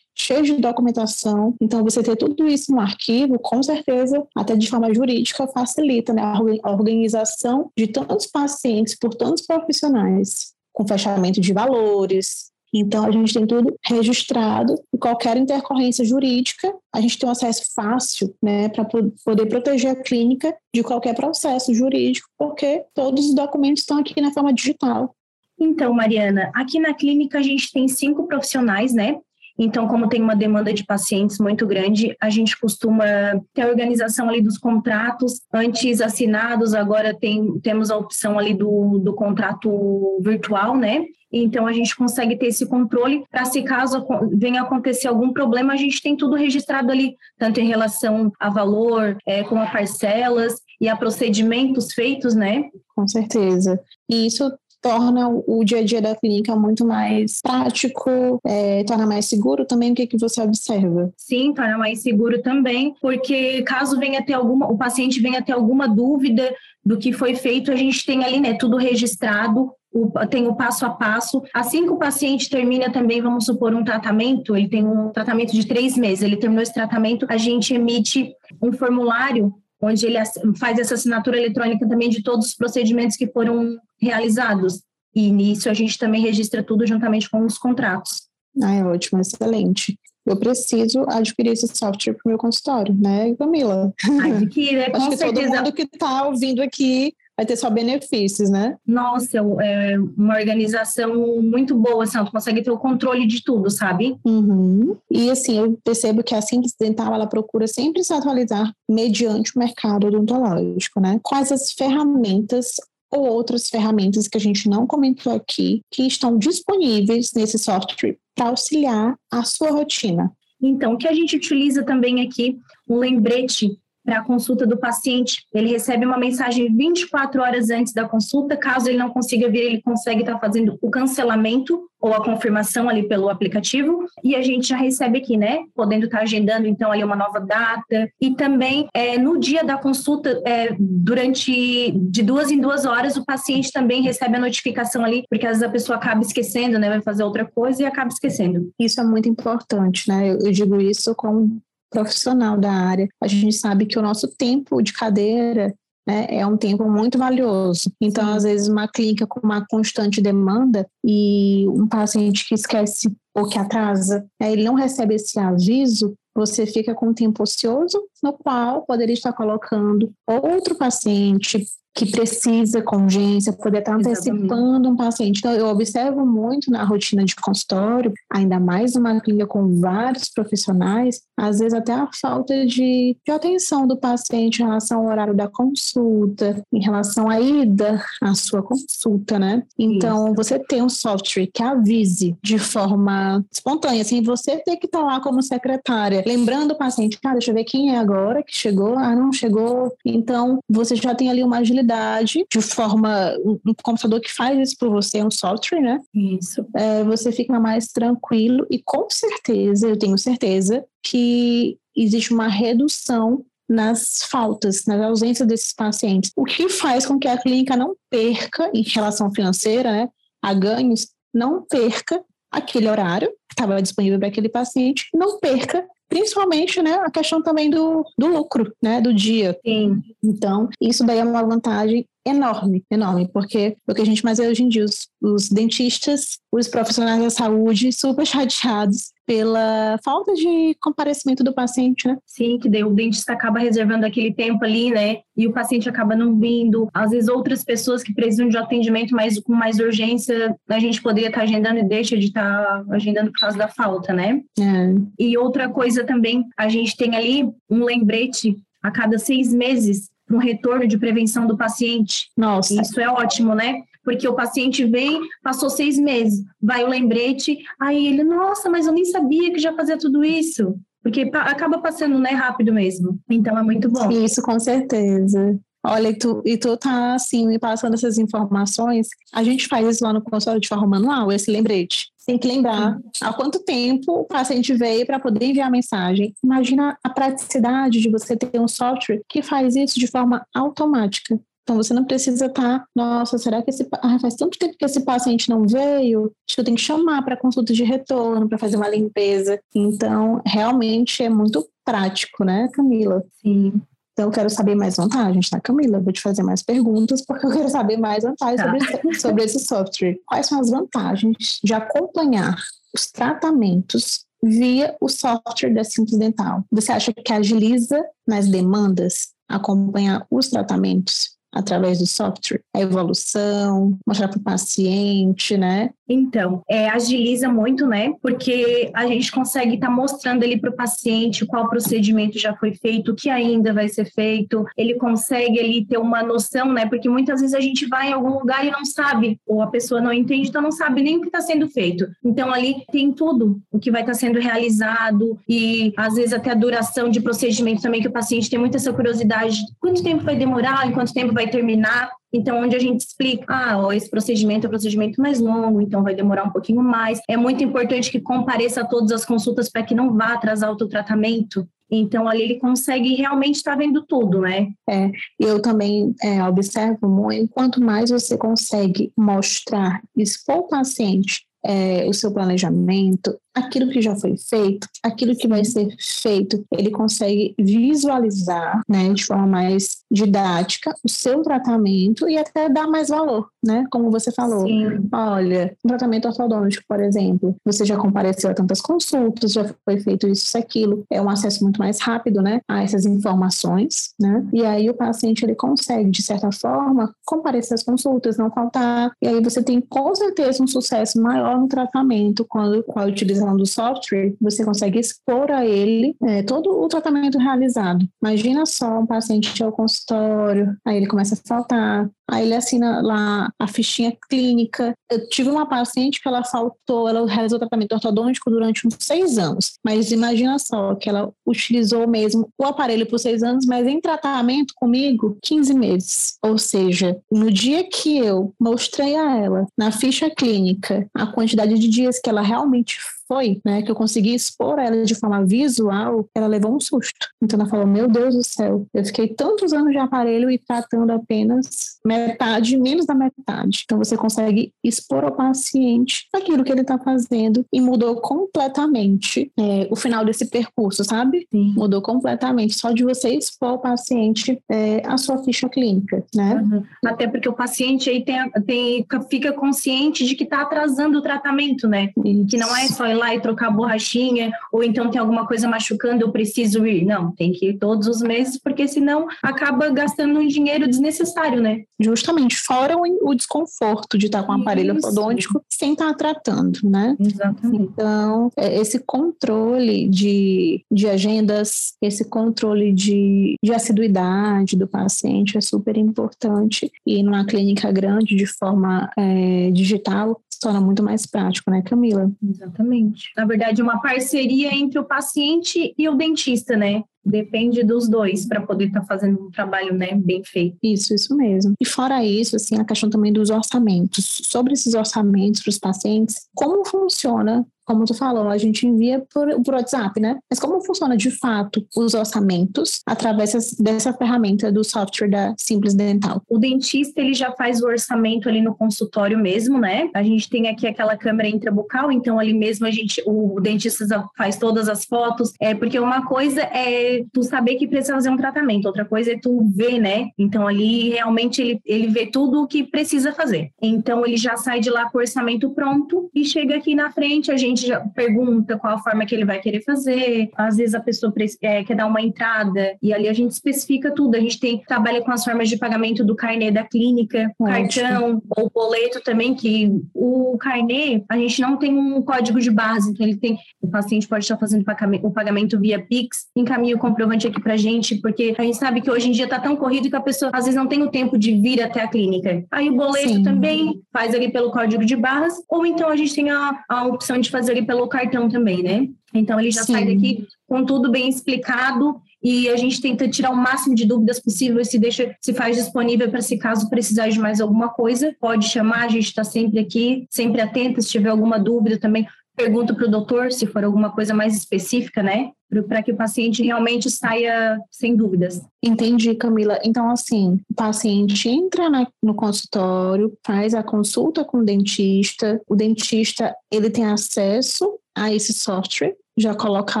cheios 0.14 0.46
de 0.46 0.56
documentação. 0.56 1.54
Então, 1.60 1.82
você 1.82 2.02
ter 2.02 2.16
tudo 2.16 2.46
isso 2.46 2.72
no 2.72 2.80
arquivo, 2.80 3.38
com 3.38 3.62
certeza, 3.62 4.24
até 4.34 4.56
de 4.56 4.68
forma 4.68 4.92
jurídica, 4.94 5.46
facilita 5.48 6.12
né, 6.12 6.22
a 6.22 6.70
organização 6.70 7.70
de 7.76 7.86
tantos 7.88 8.26
pacientes 8.26 8.96
por 8.98 9.14
tantos 9.14 9.46
profissionais, 9.46 10.52
com 10.72 10.86
fechamento 10.86 11.40
de 11.40 11.52
valores, 11.52 12.54
então, 12.76 13.06
a 13.06 13.10
gente 13.12 13.32
tem 13.32 13.46
tudo 13.46 13.78
registrado 13.86 14.74
e 14.92 14.98
qualquer 14.98 15.36
intercorrência 15.36 16.04
jurídica, 16.04 16.74
a 16.92 17.00
gente 17.00 17.16
tem 17.16 17.28
um 17.28 17.30
acesso 17.30 17.72
fácil 17.72 18.34
né, 18.42 18.68
para 18.68 18.84
poder 18.84 19.46
proteger 19.46 19.92
a 19.92 20.02
clínica 20.02 20.52
de 20.74 20.82
qualquer 20.82 21.14
processo 21.14 21.72
jurídico, 21.72 22.28
porque 22.36 22.84
todos 22.92 23.28
os 23.28 23.34
documentos 23.34 23.82
estão 23.82 23.98
aqui 23.98 24.20
na 24.20 24.32
forma 24.32 24.52
digital. 24.52 25.14
Então, 25.56 25.94
Mariana, 25.94 26.50
aqui 26.52 26.80
na 26.80 26.92
clínica 26.92 27.38
a 27.38 27.42
gente 27.42 27.70
tem 27.70 27.86
cinco 27.86 28.26
profissionais, 28.26 28.92
né? 28.92 29.20
Então, 29.58 29.86
como 29.86 30.08
tem 30.08 30.20
uma 30.20 30.34
demanda 30.34 30.72
de 30.72 30.84
pacientes 30.84 31.38
muito 31.38 31.66
grande, 31.66 32.16
a 32.20 32.28
gente 32.28 32.58
costuma 32.58 33.04
ter 33.52 33.62
a 33.62 33.68
organização 33.68 34.28
ali 34.28 34.40
dos 34.40 34.58
contratos 34.58 35.40
antes 35.52 36.00
assinados, 36.00 36.74
agora 36.74 37.14
tem, 37.14 37.60
temos 37.60 37.90
a 37.90 37.96
opção 37.96 38.38
ali 38.38 38.52
do, 38.52 38.98
do 38.98 39.14
contrato 39.14 40.18
virtual, 40.20 40.76
né? 40.76 41.04
Então, 41.36 41.66
a 41.66 41.72
gente 41.72 41.96
consegue 41.96 42.36
ter 42.36 42.46
esse 42.46 42.64
controle 42.64 43.24
para, 43.28 43.44
se 43.44 43.62
caso 43.62 44.06
venha 44.32 44.62
acontecer 44.62 45.08
algum 45.08 45.32
problema, 45.32 45.72
a 45.72 45.76
gente 45.76 46.00
tem 46.00 46.16
tudo 46.16 46.36
registrado 46.36 46.92
ali, 46.92 47.16
tanto 47.36 47.60
em 47.60 47.66
relação 47.66 48.32
a 48.38 48.48
valor, 48.48 49.16
é, 49.26 49.42
como 49.42 49.60
a 49.60 49.66
parcelas 49.66 50.54
e 50.80 50.88
a 50.88 50.96
procedimentos 50.96 51.92
feitos, 51.92 52.36
né? 52.36 52.64
Com 52.94 53.08
certeza. 53.08 53.80
E 54.08 54.26
isso 54.26 54.48
torna 54.84 55.30
o 55.30 55.64
dia 55.64 55.78
a 55.78 55.82
dia 55.82 56.02
da 56.02 56.14
clínica 56.14 56.54
muito 56.54 56.86
mais 56.86 57.40
prático, 57.40 58.38
é, 58.44 58.84
torna 58.84 59.06
mais 59.06 59.24
seguro 59.24 59.64
também. 59.64 59.92
O 59.92 59.94
que, 59.94 60.06
que 60.06 60.18
você 60.18 60.42
observa? 60.42 61.10
Sim, 61.16 61.54
torna 61.54 61.78
mais 61.78 62.02
seguro 62.02 62.42
também, 62.42 62.94
porque 63.00 63.62
caso 63.62 63.98
venha 63.98 64.22
ter 64.22 64.34
alguma, 64.34 64.70
o 64.70 64.76
paciente 64.76 65.22
venha 65.22 65.40
ter 65.40 65.52
alguma 65.52 65.88
dúvida 65.88 66.54
do 66.84 66.98
que 66.98 67.14
foi 67.14 67.34
feito, 67.34 67.72
a 67.72 67.76
gente 67.76 68.04
tem 68.04 68.22
ali, 68.22 68.38
né, 68.38 68.58
tudo 68.60 68.76
registrado, 68.76 69.70
o, 69.90 70.10
tem 70.28 70.46
o 70.46 70.54
passo 70.54 70.84
a 70.84 70.90
passo. 70.90 71.42
Assim 71.54 71.84
que 71.84 71.90
o 71.90 71.96
paciente 71.96 72.50
termina 72.50 72.90
também, 72.90 73.22
vamos 73.22 73.46
supor, 73.46 73.74
um 73.74 73.84
tratamento, 73.84 74.54
ele 74.54 74.68
tem 74.68 74.86
um 74.86 75.08
tratamento 75.08 75.54
de 75.54 75.66
três 75.66 75.96
meses, 75.96 76.22
ele 76.22 76.36
terminou 76.36 76.62
esse 76.62 76.74
tratamento, 76.74 77.24
a 77.30 77.38
gente 77.38 77.72
emite 77.72 78.34
um 78.60 78.70
formulário 78.70 79.54
onde 79.84 80.06
ele 80.06 80.18
faz 80.58 80.78
essa 80.78 80.94
assinatura 80.94 81.36
eletrônica 81.36 81.88
também 81.88 82.08
de 82.08 82.22
todos 82.22 82.46
os 82.46 82.54
procedimentos 82.54 83.16
que 83.16 83.26
foram 83.26 83.78
realizados. 84.00 84.82
E 85.14 85.30
nisso 85.30 85.68
a 85.68 85.74
gente 85.74 85.98
também 85.98 86.20
registra 86.22 86.62
tudo 86.62 86.86
juntamente 86.86 87.30
com 87.30 87.44
os 87.44 87.56
contratos. 87.56 88.28
Ah, 88.62 88.74
é 88.74 88.84
ótimo, 88.84 89.20
excelente. 89.20 89.98
Eu 90.26 90.36
preciso 90.36 91.04
adquirir 91.08 91.52
esse 91.52 91.68
software 91.68 92.14
para 92.14 92.22
o 92.24 92.28
meu 92.28 92.38
consultório, 92.38 92.94
né, 92.94 93.34
Camila? 93.36 93.92
Adquira, 94.24 94.90
com 94.90 94.96
Acho 94.96 95.10
que 95.10 95.16
certeza. 95.16 95.48
todo 95.48 95.56
mundo 95.56 95.72
que 95.72 95.82
está 95.82 96.26
ouvindo 96.26 96.62
aqui 96.62 97.14
vai 97.36 97.44
ter 97.44 97.56
só 97.56 97.68
benefícios, 97.68 98.48
né? 98.48 98.76
Nossa, 98.86 99.38
é 99.38 99.98
uma 100.16 100.34
organização 100.34 101.42
muito 101.42 101.74
boa, 101.74 102.04
assim, 102.04 102.18
tu 102.24 102.30
consegue 102.30 102.62
ter 102.62 102.70
o 102.70 102.78
controle 102.78 103.26
de 103.26 103.42
tudo, 103.42 103.70
sabe? 103.70 104.16
Uhum. 104.24 104.96
E 105.10 105.30
assim, 105.30 105.58
eu 105.58 105.78
percebo 105.84 106.22
que 106.22 106.34
a 106.34 106.40
síntese 106.40 106.74
dental, 106.78 107.14
ela 107.14 107.26
procura 107.26 107.66
sempre 107.66 108.04
se 108.04 108.12
atualizar 108.12 108.72
mediante 108.88 109.56
o 109.56 109.58
mercado 109.58 110.06
odontológico, 110.06 111.00
né? 111.00 111.18
Quais 111.22 111.50
as 111.50 111.72
ferramentas 111.72 112.76
ou 113.10 113.28
outras 113.28 113.68
ferramentas 113.68 114.26
que 114.26 114.36
a 114.36 114.40
gente 114.40 114.68
não 114.68 114.86
comentou 114.86 115.32
aqui 115.34 115.82
que 115.90 116.06
estão 116.06 116.36
disponíveis 116.36 117.32
nesse 117.34 117.58
software 117.58 118.16
para 118.34 118.48
auxiliar 118.48 119.16
a 119.30 119.44
sua 119.44 119.70
rotina? 119.70 120.32
Então, 120.60 120.94
o 120.94 120.96
que 120.96 121.06
a 121.06 121.12
gente 121.12 121.36
utiliza 121.36 121.82
também 121.82 122.26
aqui, 122.26 122.58
um 122.88 122.96
lembrete 122.96 123.78
para 124.04 124.18
a 124.18 124.24
consulta 124.24 124.66
do 124.66 124.76
paciente. 124.76 125.44
Ele 125.52 125.70
recebe 125.70 126.04
uma 126.04 126.18
mensagem 126.18 126.74
24 126.74 127.40
horas 127.40 127.70
antes 127.70 127.92
da 127.92 128.06
consulta. 128.06 128.56
Caso 128.56 128.88
ele 128.88 128.98
não 128.98 129.10
consiga 129.10 129.48
vir, 129.48 129.60
ele 129.60 129.82
consegue 129.82 130.20
estar 130.20 130.34
tá 130.34 130.40
fazendo 130.40 130.78
o 130.82 130.90
cancelamento 130.90 131.88
ou 132.00 132.12
a 132.12 132.22
confirmação 132.22 132.86
ali 132.86 133.08
pelo 133.08 133.30
aplicativo. 133.30 134.04
E 134.22 134.36
a 134.36 134.42
gente 134.42 134.68
já 134.68 134.76
recebe 134.76 135.18
aqui, 135.18 135.38
né? 135.38 135.60
Podendo 135.74 136.04
estar 136.04 136.18
tá 136.18 136.22
agendando, 136.24 136.66
então, 136.66 136.92
ali 136.92 137.02
uma 137.02 137.16
nova 137.16 137.40
data. 137.40 138.10
E 138.20 138.34
também, 138.34 138.86
é, 138.92 139.16
no 139.16 139.38
dia 139.38 139.64
da 139.64 139.78
consulta, 139.78 140.42
é, 140.44 140.76
durante 140.78 141.92
de 141.92 142.22
duas 142.22 142.50
em 142.50 142.60
duas 142.60 142.84
horas, 142.84 143.16
o 143.16 143.24
paciente 143.24 143.72
também 143.72 144.02
recebe 144.02 144.36
a 144.36 144.40
notificação 144.40 145.02
ali, 145.02 145.24
porque 145.30 145.46
às 145.46 145.52
vezes 145.52 145.62
a 145.62 145.72
pessoa 145.72 145.96
acaba 145.96 146.20
esquecendo, 146.20 146.78
né? 146.78 146.90
Vai 146.90 147.00
fazer 147.00 147.24
outra 147.24 147.46
coisa 147.46 147.82
e 147.82 147.86
acaba 147.86 148.08
esquecendo. 148.08 148.70
Isso 148.78 149.00
é 149.00 149.04
muito 149.04 149.28
importante, 149.28 150.06
né? 150.06 150.30
Eu, 150.30 150.40
eu 150.40 150.52
digo 150.52 150.78
isso 150.78 151.14
como 151.14 151.62
profissional 151.90 152.58
da 152.58 152.72
área, 152.72 153.08
a 153.22 153.28
gente 153.28 153.54
sabe 153.54 153.86
que 153.86 153.98
o 153.98 154.02
nosso 154.02 154.28
tempo 154.28 154.82
de 154.82 154.92
cadeira 154.92 155.74
né, 156.06 156.26
é 156.28 156.46
um 156.46 156.56
tempo 156.56 156.88
muito 156.90 157.18
valioso. 157.18 157.90
Então, 158.00 158.34
às 158.34 158.42
vezes, 158.42 158.68
uma 158.68 158.86
clínica 158.86 159.26
com 159.26 159.40
uma 159.40 159.64
constante 159.66 160.20
demanda 160.20 160.86
e 161.04 161.66
um 161.68 161.86
paciente 161.86 162.46
que 162.46 162.54
esquece 162.54 163.10
ou 163.34 163.48
que 163.48 163.58
atrasa, 163.58 164.26
né, 164.40 164.52
ele 164.52 164.64
não 164.64 164.74
recebe 164.74 165.14
esse 165.14 165.38
aviso, 165.38 166.14
você 166.34 166.66
fica 166.66 166.94
com 166.94 167.08
um 167.08 167.14
tempo 167.14 167.42
ocioso 167.42 168.02
no 168.24 168.32
qual 168.32 168.82
poderia 168.86 169.12
estar 169.12 169.32
colocando 169.32 170.12
outro 170.26 170.74
paciente 170.76 171.64
que 171.94 172.10
precisa 172.10 172.82
com 172.82 173.04
urgência, 173.04 173.52
poder 173.52 173.78
estar 173.78 173.94
antecipando 173.94 174.88
um 174.88 174.96
paciente. 174.96 175.38
Então, 175.38 175.52
eu 175.52 175.66
observo 175.66 176.26
muito 176.26 176.70
na 176.70 176.82
rotina 176.82 177.24
de 177.24 177.36
consultório, 177.36 178.12
ainda 178.28 178.58
mais 178.58 178.94
numa 178.94 179.20
clínica 179.20 179.46
com 179.46 179.80
vários 179.80 180.28
profissionais, 180.28 181.20
às 181.38 181.60
vezes 181.60 181.72
até 181.72 181.92
a 181.92 182.08
falta 182.20 182.66
de, 182.66 183.16
de 183.24 183.32
atenção 183.32 183.86
do 183.86 183.96
paciente 183.96 184.60
em 184.60 184.66
relação 184.66 185.02
ao 185.02 185.06
horário 185.06 185.34
da 185.34 185.46
consulta, 185.46 186.60
em 186.72 186.82
relação 186.82 187.30
à 187.30 187.40
ida 187.40 188.02
à 188.20 188.34
sua 188.34 188.62
consulta, 188.62 189.38
né? 189.38 189.62
Então, 189.78 190.26
Isso. 190.26 190.34
você 190.34 190.58
tem 190.58 190.82
um 190.82 190.88
software 190.88 191.48
que 191.52 191.62
avise 191.62 192.36
de 192.42 192.58
forma 192.58 193.44
espontânea, 193.52 194.02
assim, 194.02 194.20
você 194.20 194.56
tem 194.58 194.76
que 194.76 194.86
estar 194.86 195.02
lá 195.02 195.20
como 195.20 195.40
secretária, 195.42 196.24
lembrando 196.26 196.72
o 196.72 196.78
paciente, 196.78 197.20
cara, 197.20 197.34
deixa 197.34 197.52
eu 197.52 197.54
ver 197.54 197.64
quem 197.64 197.94
é 197.94 197.98
agora 197.98 198.13
que 198.46 198.56
chegou, 198.56 198.96
ah, 198.96 199.14
não 199.14 199.32
chegou. 199.32 199.94
Então, 200.04 200.58
você 200.68 200.96
já 200.96 201.14
tem 201.14 201.30
ali 201.30 201.42
uma 201.42 201.58
agilidade 201.58 202.44
de 202.50 202.60
forma. 202.60 203.34
Um 203.44 203.74
computador 203.82 204.20
que 204.20 204.32
faz 204.32 204.58
isso 204.58 204.76
por 204.78 204.90
você 204.90 205.18
é 205.18 205.24
um 205.24 205.30
software, 205.30 205.80
né? 205.80 206.00
Isso. 206.14 206.66
É, 206.74 207.02
você 207.04 207.32
fica 207.32 207.58
mais 207.58 207.88
tranquilo 207.88 208.66
e 208.70 208.80
com 208.82 209.06
certeza, 209.10 209.88
eu 209.88 209.98
tenho 209.98 210.18
certeza, 210.18 210.84
que 211.02 211.78
existe 211.96 212.32
uma 212.32 212.48
redução 212.48 213.44
nas 213.68 214.22
faltas, 214.30 214.84
nas 214.86 215.00
ausências 215.00 215.48
desses 215.48 215.72
pacientes, 215.72 216.30
o 216.36 216.44
que 216.44 216.68
faz 216.68 217.06
com 217.06 217.18
que 217.18 217.28
a 217.28 217.38
clínica 217.40 217.76
não 217.76 217.94
perca, 218.10 218.70
em 218.74 218.82
relação 218.82 219.32
financeira, 219.32 219.90
né, 219.90 220.08
a 220.42 220.52
ganhos, 220.52 221.08
não 221.32 221.62
perca 221.62 222.22
aquele 222.50 222.88
horário 222.88 223.28
que 223.48 223.54
estava 223.54 223.82
disponível 223.82 224.18
para 224.18 224.28
aquele 224.28 224.48
paciente, 224.48 225.08
não 225.12 225.40
perca 225.40 225.84
principalmente 226.14 226.80
né, 226.80 226.92
a 227.04 227.10
questão 227.10 227.42
também 227.42 227.68
do, 227.68 228.04
do 228.16 228.28
lucro, 228.28 228.72
né, 228.80 229.00
do 229.00 229.12
dia. 229.12 229.58
Sim. 229.66 230.00
Então, 230.22 230.68
isso 230.80 231.04
daí 231.04 231.18
é 231.18 231.24
uma 231.24 231.42
vantagem 231.42 232.06
enorme, 232.26 232.82
enorme, 232.90 233.28
porque 233.32 233.76
o 233.86 233.94
que 233.94 234.02
a 234.02 234.06
gente 234.06 234.24
mais 234.24 234.38
vê 234.38 234.46
hoje 234.46 234.62
em 234.62 234.68
dia, 234.68 234.84
os, 234.84 235.08
os 235.20 235.48
dentistas, 235.48 236.38
os 236.50 236.68
profissionais 236.68 237.22
da 237.22 237.30
saúde 237.30 237.92
super 237.92 238.26
chateados 238.26 239.12
pela 239.26 239.98
falta 240.04 240.34
de 240.34 240.76
comparecimento 240.80 241.42
do 241.42 241.54
paciente, 241.54 242.06
né? 242.06 242.18
Sim, 242.26 242.58
que 242.58 242.68
daí 242.68 242.84
o 242.84 242.90
dentista 242.90 243.32
acaba 243.32 243.58
reservando 243.58 244.04
aquele 244.04 244.32
tempo 244.32 244.64
ali, 244.64 244.90
né? 244.90 245.18
E 245.36 245.46
o 245.46 245.52
paciente 245.52 245.88
acaba 245.88 246.14
não 246.14 246.38
vindo. 246.38 246.88
Às 246.92 247.10
vezes 247.10 247.28
outras 247.28 247.64
pessoas 247.64 248.02
que 248.02 248.14
precisam 248.14 248.48
de 248.48 248.56
atendimento 248.56 249.14
mais 249.14 249.38
com 249.40 249.54
mais 249.54 249.78
urgência, 249.78 250.54
a 250.68 250.78
gente 250.78 251.02
poderia 251.02 251.28
estar 251.28 251.42
agendando 251.42 251.78
e 251.78 251.88
deixa 251.88 252.16
de 252.16 252.26
estar 252.26 252.84
agendando 252.90 253.32
por 253.32 253.40
causa 253.40 253.56
da 253.56 253.68
falta, 253.68 254.12
né? 254.12 254.40
É. 254.58 254.94
E 255.18 255.38
outra 255.38 255.68
coisa 255.68 256.04
também, 256.04 256.44
a 256.56 256.68
gente 256.68 256.96
tem 256.96 257.16
ali 257.16 257.48
um 257.70 257.84
lembrete 257.84 258.56
a 258.82 258.90
cada 258.90 259.18
seis 259.18 259.52
meses 259.52 260.10
um 260.30 260.38
retorno 260.38 260.86
de 260.86 260.98
prevenção 260.98 261.46
do 261.46 261.56
paciente. 261.56 262.28
Nossa. 262.36 262.80
Isso 262.80 263.00
é 263.00 263.08
ótimo, 263.08 263.54
né? 263.54 263.82
Porque 264.02 264.28
o 264.28 264.34
paciente 264.34 264.84
vem, 264.84 265.20
passou 265.42 265.70
seis 265.70 265.98
meses, 265.98 266.44
vai 266.60 266.84
o 266.84 266.88
lembrete, 266.88 267.58
aí 267.80 268.06
ele, 268.06 268.22
nossa, 268.22 268.68
mas 268.68 268.86
eu 268.86 268.92
nem 268.92 269.04
sabia 269.04 269.52
que 269.52 269.58
já 269.58 269.72
fazia 269.74 269.96
tudo 269.96 270.22
isso. 270.22 270.76
Porque 271.02 271.30
acaba 271.32 271.78
passando, 271.78 272.18
né, 272.18 272.30
rápido 272.30 272.72
mesmo. 272.72 273.18
Então 273.28 273.58
é 273.58 273.62
muito 273.62 273.90
bom. 273.90 274.10
Isso, 274.10 274.42
com 274.42 274.58
certeza. 274.58 275.58
Olha, 275.84 276.08
e 276.08 276.14
tu, 276.14 276.42
e 276.46 276.56
tu 276.56 276.76
tá 276.76 277.14
assim, 277.14 277.46
me 277.46 277.58
passando 277.58 277.94
essas 277.94 278.16
informações. 278.18 279.08
A 279.32 279.42
gente 279.42 279.68
faz 279.68 279.86
isso 279.86 280.04
lá 280.04 280.12
no 280.12 280.22
consultório 280.22 280.60
de 280.60 280.68
forma 280.68 280.86
manual, 280.86 281.30
esse 281.30 281.50
lembrete. 281.50 282.10
Tem 282.26 282.38
que 282.38 282.48
lembrar 282.48 282.98
há 283.20 283.32
quanto 283.34 283.58
tempo 283.58 284.20
o 284.20 284.24
paciente 284.24 284.72
veio 284.72 285.04
para 285.04 285.20
poder 285.20 285.44
enviar 285.44 285.68
a 285.68 285.70
mensagem. 285.70 286.34
Imagina 286.42 286.96
a 287.04 287.10
praticidade 287.10 288.00
de 288.00 288.10
você 288.10 288.34
ter 288.34 288.58
um 288.58 288.66
software 288.66 289.20
que 289.28 289.42
faz 289.42 289.76
isso 289.76 290.00
de 290.00 290.06
forma 290.06 290.46
automática. 290.54 291.38
Então 291.64 291.76
você 291.76 291.92
não 291.94 292.04
precisa 292.04 292.46
estar, 292.46 292.80
tá, 292.80 292.86
nossa, 292.94 293.38
será 293.38 293.62
que 293.62 293.70
esse 293.70 293.86
ah, 293.92 294.18
faz 294.18 294.34
tanto 294.36 294.58
tempo 294.58 294.76
que 294.78 294.84
esse 294.84 295.02
paciente 295.02 295.48
não 295.48 295.66
veio? 295.66 296.32
Acho 296.46 296.56
que 296.56 296.60
eu 296.60 296.64
tenho 296.64 296.76
que 296.76 296.82
chamar 296.82 297.22
para 297.22 297.38
consulta 297.38 297.72
de 297.72 297.82
retorno, 297.84 298.48
para 298.48 298.58
fazer 298.58 298.76
uma 298.76 298.88
limpeza. 298.88 299.58
Então, 299.74 300.42
realmente 300.46 301.22
é 301.22 301.28
muito 301.28 301.66
prático, 301.82 302.44
né, 302.44 302.68
Camila? 302.72 303.24
Sim. 303.42 303.80
Então, 304.14 304.26
eu 304.26 304.30
quero 304.30 304.48
saber 304.48 304.76
mais 304.76 304.96
vantagens, 304.96 305.50
tá, 305.50 305.60
Camila? 305.60 305.98
Vou 305.98 306.12
te 306.12 306.20
fazer 306.20 306.44
mais 306.44 306.62
perguntas, 306.62 307.20
porque 307.26 307.46
eu 307.46 307.50
quero 307.50 307.68
saber 307.68 307.96
mais 307.96 308.22
vantagens 308.22 308.62
tá. 308.62 308.96
sobre, 308.96 309.20
sobre 309.20 309.44
esse 309.44 309.58
software. 309.58 310.16
Quais 310.24 310.46
são 310.46 310.60
as 310.60 310.70
vantagens 310.70 311.58
de 311.62 311.74
acompanhar 311.74 312.56
os 312.94 313.10
tratamentos 313.10 314.24
via 314.40 314.96
o 315.00 315.08
software 315.08 315.74
da 315.74 315.82
Simples 315.82 316.16
Dental? 316.16 316.64
Você 316.70 316.92
acha 316.92 317.12
que 317.12 317.32
agiliza 317.32 318.04
nas 318.24 318.48
demandas 318.48 319.32
acompanhar 319.48 320.24
os 320.30 320.48
tratamentos? 320.48 321.33
Através 321.54 321.98
do 321.98 322.06
software? 322.06 322.60
A 322.74 322.80
evolução, 322.80 323.96
mostrar 324.06 324.28
para 324.28 324.38
o 324.38 324.42
paciente, 324.42 325.56
né? 325.56 325.90
Então, 326.08 326.62
é, 326.68 326.88
agiliza 326.88 327.48
muito, 327.48 327.86
né? 327.86 328.12
Porque 328.20 328.90
a 328.94 329.06
gente 329.06 329.32
consegue 329.32 329.74
estar 329.74 329.88
tá 329.88 329.92
mostrando 329.92 330.42
ali 330.42 330.60
para 330.60 330.70
o 330.70 330.76
paciente 330.76 331.46
qual 331.46 331.68
procedimento 331.68 332.38
já 332.38 332.54
foi 332.54 332.74
feito, 332.74 333.12
o 333.12 333.14
que 333.14 333.30
ainda 333.30 333.72
vai 333.72 333.88
ser 333.88 334.04
feito. 334.04 334.64
Ele 334.76 334.94
consegue 334.94 335.58
ali 335.58 335.84
ter 335.86 335.98
uma 335.98 336.22
noção, 336.22 336.72
né? 336.72 336.86
Porque 336.86 337.08
muitas 337.08 337.40
vezes 337.40 337.54
a 337.54 337.60
gente 337.60 337.86
vai 337.86 338.10
em 338.10 338.12
algum 338.12 338.38
lugar 338.38 338.66
e 338.66 338.70
não 338.70 338.84
sabe, 338.84 339.40
ou 339.46 339.62
a 339.62 339.66
pessoa 339.68 340.00
não 340.00 340.12
entende, 340.12 340.48
então 340.48 340.60
não 340.60 340.72
sabe 340.72 341.02
nem 341.02 341.16
o 341.16 341.20
que 341.20 341.28
está 341.28 341.40
sendo 341.40 341.68
feito. 341.68 342.06
Então 342.22 342.52
ali 342.52 342.84
tem 342.92 343.12
tudo 343.12 343.60
o 343.72 343.78
que 343.78 343.90
vai 343.90 344.02
estar 344.02 344.12
tá 344.12 344.18
sendo 344.18 344.38
realizado 344.38 345.38
e 345.48 345.92
às 345.96 346.14
vezes 346.14 346.32
até 346.32 346.50
a 346.50 346.54
duração 346.54 347.08
de 347.08 347.20
procedimento 347.20 347.82
também 347.82 348.00
que 348.00 348.08
o 348.08 348.12
paciente 348.12 348.50
tem 348.50 348.58
muita 348.58 348.76
essa 348.76 348.92
curiosidade. 348.92 349.60
Quanto 349.80 350.02
tempo 350.02 350.24
vai 350.24 350.36
demorar? 350.36 350.86
Em 350.86 350.92
quanto 350.92 351.12
tempo 351.12 351.32
vai 351.32 351.43
terminar? 351.48 352.10
Então, 352.32 352.60
onde 352.60 352.74
a 352.74 352.78
gente 352.78 353.00
explica, 353.00 353.44
ah, 353.48 353.94
esse 353.94 354.10
procedimento 354.10 354.66
é 354.66 354.68
um 354.68 354.70
procedimento 354.70 355.20
mais 355.20 355.40
longo, 355.40 355.80
então 355.80 356.02
vai 356.02 356.14
demorar 356.14 356.44
um 356.44 356.50
pouquinho 356.50 356.82
mais. 356.82 357.20
É 357.28 357.36
muito 357.36 357.62
importante 357.62 358.10
que 358.10 358.20
compareça 358.20 358.80
a 358.80 358.84
todas 358.84 359.12
as 359.12 359.24
consultas 359.24 359.70
para 359.70 359.84
que 359.84 359.94
não 359.94 360.14
vá 360.14 360.34
atrasar 360.34 360.70
o 360.70 360.76
teu 360.76 360.88
tratamento. 360.88 361.66
Então, 361.90 362.26
ali 362.28 362.42
ele 362.42 362.58
consegue 362.58 363.14
realmente 363.14 363.56
estar 363.56 363.72
tá 363.72 363.78
vendo 363.78 364.04
tudo, 364.04 364.40
né? 364.40 364.68
É, 364.88 365.12
eu 365.38 365.62
também 365.62 366.12
é, 366.22 366.42
observo 366.42 367.08
muito, 367.08 367.52
quanto 367.52 367.80
mais 367.80 368.10
você 368.10 368.36
consegue 368.36 369.12
mostrar, 369.16 370.00
expor 370.16 370.56
o 370.56 370.68
paciente 370.68 371.44
é, 371.64 372.04
o 372.06 372.12
seu 372.12 372.30
planejamento, 372.30 373.36
aquilo 373.54 373.88
que 373.88 374.02
já 374.02 374.16
foi 374.16 374.36
feito, 374.36 374.88
aquilo 375.02 375.36
que 375.36 375.46
vai 375.46 375.64
ser 375.64 375.94
feito, 375.98 376.64
ele 376.72 376.90
consegue 376.90 377.54
visualizar, 377.58 378.82
né, 378.88 379.12
de 379.12 379.24
forma 379.24 379.46
mais 379.46 379.98
didática 380.10 380.94
o 381.04 381.08
seu 381.08 381.42
tratamento 381.42 382.28
e 382.28 382.36
até 382.36 382.68
dar 382.68 382.86
mais 382.86 383.08
valor, 383.08 383.48
né? 383.64 383.84
Como 383.90 384.10
você 384.10 384.30
falou. 384.30 384.66
Sim. 384.66 385.08
Olha, 385.12 385.74
um 385.84 385.88
tratamento 385.88 386.28
ortodôntico, 386.28 386.84
por 386.88 387.00
exemplo, 387.00 387.56
você 387.64 387.84
já 387.84 387.96
compareceu 387.96 388.50
a 388.50 388.54
tantas 388.54 388.80
consultas, 388.80 389.52
já 389.52 389.64
foi 389.84 390.00
feito 390.00 390.26
isso, 390.28 390.46
isso, 390.46 390.58
aquilo, 390.58 391.04
é 391.10 391.20
um 391.20 391.28
acesso 391.28 391.62
muito 391.62 391.78
mais 391.78 392.00
rápido, 392.00 392.42
né, 392.42 392.60
a 392.68 392.82
essas 392.82 393.06
informações, 393.06 394.14
né? 394.20 394.46
E 394.52 394.64
aí 394.64 394.88
o 394.90 394.94
paciente 394.94 395.44
ele 395.44 395.54
consegue, 395.54 396.10
de 396.10 396.22
certa 396.22 396.50
forma, 396.52 397.14
comparecer 397.24 397.74
às 397.74 397.82
consultas, 397.82 398.36
não 398.36 398.50
faltar, 398.50 399.12
e 399.22 399.28
aí 399.28 399.42
você 399.42 399.62
tem 399.62 399.80
com 399.80 400.14
certeza 400.14 400.62
um 400.62 400.66
sucesso 400.66 401.20
maior 401.20 401.58
no 401.58 401.68
tratamento 401.68 402.44
quando 402.48 402.82
com 402.84 402.98
a 402.98 403.04
utilização 403.04 403.56
do 403.56 403.66
software, 403.66 404.34
você 404.40 404.64
consegue 404.64 404.98
expor 404.98 405.50
a 405.50 405.64
ele 405.64 406.16
é, 406.22 406.42
todo 406.42 406.70
o 406.70 406.88
tratamento 406.88 407.38
realizado. 407.38 408.06
Imagina 408.22 408.66
só 408.66 409.00
um 409.00 409.06
paciente 409.06 409.62
ao 409.62 409.72
consultório, 409.72 410.76
aí 410.84 410.96
ele 410.96 411.06
começa 411.06 411.34
a 411.34 411.48
faltar, 411.48 412.08
Aí 412.30 412.44
ele 412.44 412.54
assina 412.54 413.02
lá 413.02 413.50
a 413.58 413.66
fichinha 413.66 414.16
clínica. 414.28 414.94
Eu 415.10 415.28
tive 415.28 415.50
uma 415.50 415.68
paciente 415.68 416.22
que 416.22 416.28
ela 416.28 416.42
faltou, 416.44 417.08
ela 417.08 417.26
realizou 417.26 417.58
tratamento 417.58 417.92
ortodôntico 417.92 418.50
durante 418.50 418.86
uns 418.86 418.96
seis 418.98 419.38
anos. 419.38 419.74
Mas 419.84 420.10
imagina 420.10 420.58
só 420.58 420.94
que 420.94 421.08
ela 421.08 421.32
utilizou 421.46 422.08
mesmo 422.08 422.48
o 422.58 422.64
aparelho 422.64 423.06
por 423.06 423.18
seis 423.18 423.42
anos, 423.42 423.66
mas 423.66 423.86
em 423.86 424.00
tratamento 424.00 424.74
comigo, 424.74 425.38
15 425.42 425.74
meses. 425.74 426.38
Ou 426.42 426.56
seja, 426.56 427.18
no 427.30 427.50
dia 427.50 427.84
que 427.84 428.18
eu 428.18 428.54
mostrei 428.58 429.16
a 429.16 429.36
ela, 429.36 429.66
na 429.76 429.92
ficha 429.92 430.30
clínica, 430.30 431.06
a 431.14 431.26
quantidade 431.26 431.78
de 431.78 431.88
dias 431.88 432.18
que 432.18 432.30
ela 432.30 432.42
realmente 432.42 432.98
foi, 433.26 433.60
né, 433.64 433.82
que 433.82 433.90
eu 433.90 433.94
consegui 433.94 434.34
expor 434.34 434.78
ela 434.78 435.04
de 435.04 435.14
forma 435.14 435.44
visual, 435.44 436.26
ela 436.34 436.46
levou 436.46 436.74
um 436.74 436.80
susto. 436.80 437.28
Então 437.42 437.58
ela 437.58 437.68
falou: 437.68 437.86
Meu 437.86 438.08
Deus 438.08 438.34
do 438.34 438.44
céu, 438.44 438.86
eu 438.92 439.04
fiquei 439.04 439.28
tantos 439.28 439.72
anos 439.72 439.92
de 439.92 439.98
aparelho 439.98 440.50
e 440.50 440.58
tratando 440.58 441.10
apenas 441.10 441.94
metade, 442.06 442.76
menos 442.76 443.06
da 443.06 443.14
metade. 443.14 443.82
Então 443.84 443.98
você 443.98 444.16
consegue 444.16 444.72
expor 444.82 445.24
ao 445.24 445.32
paciente 445.32 446.26
aquilo 446.34 446.62
que 446.62 446.70
ele 446.70 446.82
está 446.82 446.98
fazendo 446.98 447.64
e 447.72 447.80
mudou 447.80 448.16
completamente 448.16 449.50
é, 449.58 449.88
o 449.90 449.96
final 449.96 450.24
desse 450.24 450.46
percurso, 450.46 451.04
sabe? 451.04 451.46
Sim. 451.50 451.74
Mudou 451.76 452.02
completamente 452.02 452.74
só 452.74 452.92
de 452.92 453.04
você 453.04 453.30
expor 453.30 453.70
ao 453.70 453.78
paciente 453.78 454.60
é, 454.70 455.02
a 455.06 455.16
sua 455.16 455.42
ficha 455.42 455.68
clínica, 455.68 456.24
né? 456.34 456.56
Uhum. 456.56 456.84
Até 457.04 457.26
porque 457.26 457.48
o 457.48 457.54
paciente 457.54 458.10
aí 458.10 458.24
tem, 458.24 458.50
tem, 458.66 459.06
fica 459.30 459.52
consciente 459.52 460.24
de 460.24 460.34
que 460.34 460.44
está 460.44 460.62
atrasando 460.62 461.18
o 461.18 461.22
tratamento, 461.22 461.88
né? 461.88 462.10
Isso. 462.24 462.46
Que 462.46 462.56
não 462.56 462.76
é 462.76 462.86
só 462.88 463.06
lá 463.14 463.34
e 463.34 463.40
trocar 463.40 463.68
a 463.68 463.70
borrachinha, 463.70 464.52
ou 464.72 464.82
então 464.82 465.10
tem 465.10 465.20
alguma 465.20 465.46
coisa 465.46 465.68
machucando, 465.68 466.22
eu 466.22 466.32
preciso 466.32 466.86
ir. 466.86 467.04
Não, 467.04 467.32
tem 467.32 467.52
que 467.52 467.70
ir 467.70 467.78
todos 467.78 468.06
os 468.06 468.20
meses, 468.22 468.58
porque 468.58 468.86
senão 468.88 469.26
acaba 469.42 469.88
gastando 469.90 470.38
um 470.38 470.46
dinheiro 470.46 470.88
desnecessário, 470.88 471.60
né? 471.60 471.84
Justamente, 472.00 472.56
fora 472.56 472.96
o, 472.96 473.30
o 473.30 473.34
desconforto 473.34 474.18
de 474.18 474.26
estar 474.26 474.42
com 474.42 474.52
o 474.52 474.60
aparelho 474.60 474.94
ortodôntico 474.94 475.62
sem 475.68 475.92
estar 475.92 476.12
tratando, 476.14 476.78
né? 476.82 477.16
Exatamente. 477.18 477.82
Então, 477.82 478.50
é, 478.56 478.78
esse 478.80 478.98
controle 479.00 480.08
de, 480.08 480.84
de 480.90 481.08
agendas, 481.08 481.94
esse 482.02 482.24
controle 482.24 482.92
de, 482.92 483.56
de 483.62 483.72
assiduidade 483.72 484.76
do 484.76 484.86
paciente 484.86 485.56
é 485.56 485.60
super 485.60 485.96
importante. 485.96 486.90
E 487.06 487.22
numa 487.22 487.44
clínica 487.44 487.90
grande, 487.92 488.34
de 488.36 488.46
forma 488.46 489.10
é, 489.16 489.70
digital, 489.70 490.40
torna 490.64 490.80
muito 490.80 491.02
mais 491.02 491.26
prático, 491.26 491.70
né, 491.70 491.82
Camila? 491.82 492.30
Exatamente. 492.42 493.30
Na 493.36 493.44
verdade, 493.44 493.82
uma 493.82 494.00
parceria 494.00 494.74
entre 494.74 494.98
o 494.98 495.04
paciente 495.04 495.94
e 495.98 496.08
o 496.08 496.14
dentista, 496.14 496.74
né? 496.74 497.04
Depende 497.24 497.82
dos 497.82 498.08
dois 498.08 498.46
para 498.46 498.60
poder 498.60 498.86
estar 498.86 499.00
tá 499.00 499.06
fazendo 499.06 499.46
um 499.46 499.50
trabalho 499.50 499.94
né, 499.94 500.14
bem 500.14 500.42
feito. 500.44 500.76
Isso, 500.82 501.14
isso 501.14 501.36
mesmo. 501.36 501.74
E 501.80 501.86
fora 501.86 502.24
isso, 502.24 502.56
assim, 502.56 502.76
a 502.76 502.84
questão 502.84 503.10
também 503.10 503.32
dos 503.32 503.50
orçamentos. 503.50 504.42
Sobre 504.44 504.72
esses 504.72 504.94
orçamentos 504.94 505.62
para 505.62 505.70
os 505.70 505.78
pacientes, 505.78 506.48
como 506.54 506.84
funciona 506.84 507.66
como 507.84 508.04
tu 508.04 508.14
falou, 508.14 508.48
a 508.48 508.58
gente 508.58 508.86
envia 508.86 509.22
por, 509.32 509.62
por 509.62 509.74
WhatsApp, 509.74 510.18
né? 510.20 510.38
Mas 510.50 510.58
como 510.58 510.82
funciona 510.82 511.16
de 511.16 511.30
fato 511.30 511.86
os 511.96 512.14
orçamentos 512.14 513.00
através 513.06 513.76
dessa 513.78 514.12
ferramenta 514.12 514.72
do 514.72 514.82
software 514.82 515.28
da 515.28 515.54
Simples 515.58 515.94
Dental? 515.94 516.42
O 516.48 516.58
dentista, 516.58 517.20
ele 517.20 517.34
já 517.34 517.52
faz 517.52 517.82
o 517.82 517.86
orçamento 517.86 518.48
ali 518.48 518.60
no 518.60 518.74
consultório 518.74 519.38
mesmo, 519.38 519.78
né? 519.78 520.08
A 520.14 520.22
gente 520.22 520.48
tem 520.48 520.68
aqui 520.68 520.86
aquela 520.86 521.16
câmera 521.16 521.48
intrabucal, 521.48 522.10
então 522.10 522.38
ali 522.38 522.54
mesmo 522.54 522.86
a 522.86 522.90
gente, 522.90 523.22
o 523.26 523.60
dentista 523.60 524.04
faz 524.36 524.56
todas 524.56 524.88
as 524.88 525.04
fotos, 525.04 525.52
é 525.60 525.74
porque 525.74 525.98
uma 525.98 526.26
coisa 526.26 526.62
é 526.62 527.13
tu 527.32 527.42
saber 527.42 527.76
que 527.76 527.86
precisa 527.86 528.14
fazer 528.14 528.30
um 528.30 528.36
tratamento, 528.36 528.86
outra 528.86 529.04
coisa 529.04 529.32
é 529.32 529.38
tu 529.38 529.62
ver, 529.74 529.98
né? 529.98 530.28
Então 530.38 530.66
ali 530.66 531.10
realmente 531.10 531.60
ele, 531.60 531.80
ele 531.84 532.06
vê 532.08 532.26
tudo 532.26 532.62
o 532.62 532.66
que 532.66 532.82
precisa 532.82 533.32
fazer. 533.32 533.70
Então 533.82 534.24
ele 534.26 534.36
já 534.36 534.56
sai 534.56 534.80
de 534.80 534.90
lá 534.90 535.10
com 535.10 535.18
o 535.18 535.20
orçamento 535.20 535.70
pronto 535.70 536.30
e 536.34 536.44
chega 536.44 536.76
aqui 536.76 536.94
na 536.94 537.10
frente, 537.10 537.50
a 537.50 537.56
gente 537.56 537.86
já 537.86 538.00
pergunta 538.00 538.78
qual 538.78 538.94
a 538.94 538.98
forma 538.98 539.26
que 539.26 539.34
ele 539.34 539.44
vai 539.44 539.60
querer 539.60 539.82
fazer. 539.82 540.50
Às 540.56 540.76
vezes 540.76 540.94
a 540.94 541.00
pessoa 541.00 541.32
é, 541.62 541.84
quer 541.84 541.96
dar 541.96 542.06
uma 542.06 542.20
entrada 542.20 542.96
e 543.02 543.12
ali 543.12 543.28
a 543.28 543.32
gente 543.32 543.52
especifica 543.52 544.12
tudo. 544.12 544.36
A 544.36 544.40
gente 544.40 544.58
tem 544.58 544.82
trabalha 544.86 545.22
com 545.22 545.30
as 545.30 545.44
formas 545.44 545.68
de 545.68 545.76
pagamento 545.76 546.24
do 546.24 546.34
carnê 546.34 546.70
da 546.70 546.84
clínica, 546.84 547.50
cartão 547.58 548.42
ou 548.56 548.70
boleto 548.70 549.20
também, 549.22 549.54
que 549.54 549.90
o 550.14 550.56
carnê, 550.58 551.24
a 551.28 551.36
gente 551.36 551.60
não 551.60 551.76
tem 551.76 551.96
um 551.96 552.22
código 552.22 552.60
de 552.60 552.70
base, 552.70 553.10
então 553.10 553.26
ele 553.26 553.36
tem, 553.36 553.58
o 553.80 553.88
paciente 553.88 554.28
pode 554.28 554.44
estar 554.44 554.56
fazendo 554.56 554.84
o 555.22 555.30
pagamento 555.30 555.78
via 555.78 556.00
Pix, 556.00 556.46
encaminha 556.54 556.96
o 556.96 556.98
comprovante 557.04 557.46
aqui 557.46 557.60
pra 557.60 557.76
gente, 557.76 558.14
porque 558.14 558.54
a 558.56 558.62
gente 558.62 558.78
sabe 558.78 559.02
que 559.02 559.10
hoje 559.10 559.28
em 559.28 559.32
dia 559.32 559.46
tá 559.46 559.60
tão 559.60 559.76
corrido 559.76 560.08
que 560.08 560.16
a 560.16 560.20
pessoa 560.22 560.50
às 560.54 560.64
vezes 560.64 560.74
não 560.74 560.86
tem 560.86 561.02
o 561.02 561.10
tempo 561.10 561.36
de 561.36 561.52
vir 561.52 561.82
até 561.82 562.02
a 562.02 562.08
clínica. 562.08 562.64
Aí 562.70 562.88
o 562.88 562.96
boleto 562.96 563.28
Sim. 563.28 563.42
também 563.42 564.00
faz 564.10 564.34
ali 564.34 564.50
pelo 564.50 564.70
código 564.70 565.04
de 565.04 565.14
barras, 565.14 565.52
ou 565.68 565.84
então 565.84 566.08
a 566.08 566.16
gente 566.16 566.34
tem 566.34 566.48
a, 566.48 566.82
a 566.88 567.06
opção 567.06 567.38
de 567.38 567.50
fazer 567.50 567.72
ali 567.72 567.84
pelo 567.84 568.08
cartão 568.08 568.48
também, 568.48 568.82
né? 568.82 569.08
Então 569.34 569.60
ele 569.60 569.70
já 569.70 569.82
Sim. 569.82 569.92
sai 569.92 570.06
daqui 570.06 570.46
com 570.66 570.82
tudo 570.82 571.10
bem 571.10 571.28
explicado 571.28 572.16
e 572.42 572.70
a 572.70 572.76
gente 572.76 573.02
tenta 573.02 573.28
tirar 573.28 573.50
o 573.50 573.56
máximo 573.56 573.94
de 573.94 574.06
dúvidas 574.06 574.40
possível, 574.40 574.82
se 574.82 574.98
deixa, 574.98 575.36
se 575.42 575.52
faz 575.52 575.76
disponível 575.76 576.30
para 576.30 576.40
se 576.40 576.56
caso 576.56 576.88
precisar 576.88 577.28
de 577.28 577.38
mais 577.38 577.60
alguma 577.60 577.90
coisa, 577.90 578.34
pode 578.40 578.66
chamar, 578.66 579.04
a 579.04 579.08
gente 579.08 579.26
está 579.26 579.44
sempre 579.44 579.78
aqui, 579.78 580.26
sempre 580.30 580.62
atenta, 580.62 581.02
se 581.02 581.08
tiver 581.08 581.28
alguma 581.28 581.58
dúvida 581.58 581.98
também, 581.98 582.26
pergunta 582.56 582.94
para 582.94 583.06
o 583.06 583.10
doutor 583.10 583.52
se 583.52 583.66
for 583.66 583.84
alguma 583.84 584.10
coisa 584.10 584.32
mais 584.32 584.56
específica, 584.56 585.22
né? 585.22 585.50
Para 585.88 586.02
que 586.02 586.12
o 586.12 586.16
paciente 586.16 586.62
realmente 586.62 587.10
saia 587.10 587.78
sem 587.90 588.14
dúvidas. 588.14 588.62
Entendi, 588.82 589.34
Camila. 589.34 589.78
Então, 589.84 590.08
assim, 590.10 590.60
o 590.70 590.74
paciente 590.74 591.48
entra 591.48 591.90
na, 591.90 592.06
no 592.22 592.34
consultório, 592.34 593.36
faz 593.44 593.74
a 593.74 593.82
consulta 593.82 594.44
com 594.44 594.58
o 594.58 594.64
dentista, 594.64 595.60
o 595.68 595.74
dentista 595.74 596.54
ele 596.70 596.90
tem 596.90 597.06
acesso 597.06 597.98
a 598.14 598.32
esse 598.32 598.52
software 598.52 599.16
já 599.36 599.54
coloca 599.54 600.00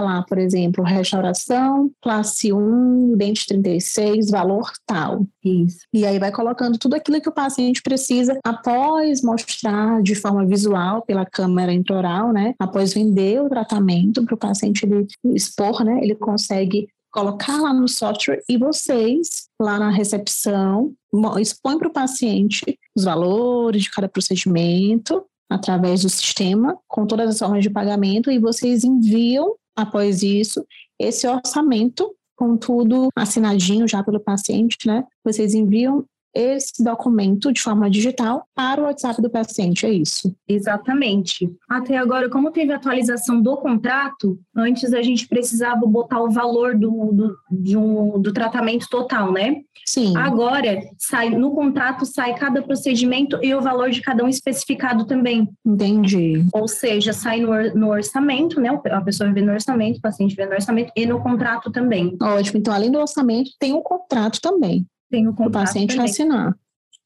lá, 0.00 0.22
por 0.22 0.38
exemplo, 0.38 0.84
restauração, 0.84 1.90
classe 2.00 2.52
1, 2.52 3.16
dente 3.16 3.46
36, 3.46 4.30
valor 4.30 4.70
tal. 4.86 5.26
Isso. 5.44 5.80
E 5.92 6.06
aí 6.06 6.18
vai 6.18 6.30
colocando 6.30 6.78
tudo 6.78 6.94
aquilo 6.94 7.20
que 7.20 7.28
o 7.28 7.32
paciente 7.34 7.82
precisa 7.82 8.38
após 8.44 9.22
mostrar 9.22 10.00
de 10.02 10.14
forma 10.14 10.46
visual 10.46 11.02
pela 11.02 11.26
câmera 11.26 11.72
intraoral, 11.72 12.32
né? 12.32 12.54
Após 12.58 12.94
vender 12.94 13.42
o 13.42 13.48
tratamento 13.48 14.24
para 14.24 14.34
o 14.34 14.38
paciente 14.38 14.86
ele 14.86 15.06
expor, 15.54 15.84
né? 15.84 16.00
Ele 16.02 16.14
consegue 16.14 16.88
colocar 17.12 17.60
lá 17.60 17.72
no 17.72 17.86
software 17.86 18.42
e 18.48 18.58
vocês, 18.58 19.48
lá 19.60 19.78
na 19.78 19.90
recepção, 19.90 20.92
expõem 21.40 21.78
para 21.78 21.88
o 21.88 21.92
paciente 21.92 22.76
os 22.96 23.04
valores 23.04 23.84
de 23.84 23.90
cada 23.90 24.08
procedimento 24.08 25.24
através 25.48 26.02
do 26.02 26.08
sistema, 26.08 26.76
com 26.88 27.06
todas 27.06 27.28
as 27.28 27.38
formas 27.38 27.62
de 27.62 27.70
pagamento, 27.70 28.30
e 28.30 28.40
vocês 28.40 28.82
enviam, 28.82 29.54
após 29.76 30.22
isso, 30.22 30.66
esse 30.98 31.28
orçamento 31.28 32.12
com 32.36 32.56
tudo 32.56 33.08
assinadinho 33.14 33.86
já 33.86 34.02
pelo 34.02 34.18
paciente, 34.18 34.76
né? 34.86 35.04
Vocês 35.24 35.54
enviam 35.54 36.04
esse 36.34 36.82
documento 36.82 37.52
de 37.52 37.60
forma 37.60 37.88
digital 37.88 38.46
para 38.54 38.80
o 38.80 38.84
WhatsApp 38.84 39.22
do 39.22 39.30
paciente, 39.30 39.86
é 39.86 39.90
isso? 39.90 40.34
Exatamente. 40.48 41.50
Até 41.68 41.96
agora, 41.96 42.28
como 42.28 42.50
teve 42.50 42.72
atualização 42.72 43.40
do 43.40 43.56
contrato, 43.56 44.38
antes 44.54 44.92
a 44.92 45.02
gente 45.02 45.28
precisava 45.28 45.86
botar 45.86 46.20
o 46.20 46.30
valor 46.30 46.76
do, 46.76 47.12
do, 47.12 47.36
de 47.50 47.76
um, 47.76 48.20
do 48.20 48.32
tratamento 48.32 48.88
total, 48.88 49.32
né? 49.32 49.62
Sim. 49.86 50.16
Agora, 50.16 50.80
sai 50.98 51.30
no 51.30 51.52
contrato 51.52 52.06
sai 52.06 52.34
cada 52.34 52.62
procedimento 52.62 53.38
e 53.42 53.54
o 53.54 53.60
valor 53.60 53.90
de 53.90 54.00
cada 54.00 54.24
um 54.24 54.28
especificado 54.28 55.04
também. 55.04 55.48
Entendi. 55.64 56.44
Ou 56.52 56.66
seja, 56.66 57.12
sai 57.12 57.40
no, 57.40 57.74
no 57.74 57.90
orçamento, 57.90 58.60
né? 58.60 58.70
A 58.90 59.00
pessoa 59.00 59.32
vê 59.32 59.42
no 59.42 59.52
orçamento, 59.52 59.98
o 59.98 60.02
paciente 60.02 60.34
vê 60.34 60.46
no 60.46 60.54
orçamento 60.54 60.92
e 60.96 61.06
no 61.06 61.20
contrato 61.22 61.70
também. 61.70 62.16
Ótimo. 62.20 62.58
Então, 62.58 62.74
além 62.74 62.90
do 62.90 62.98
orçamento, 62.98 63.50
tem 63.58 63.72
um 63.72 63.82
contrato 63.82 64.40
também 64.40 64.86
tem 65.14 65.28
o 65.28 65.32
contrato. 65.32 65.48
O 65.48 65.52
paciente 65.52 65.94
também. 65.94 66.10
assinar. 66.10 66.56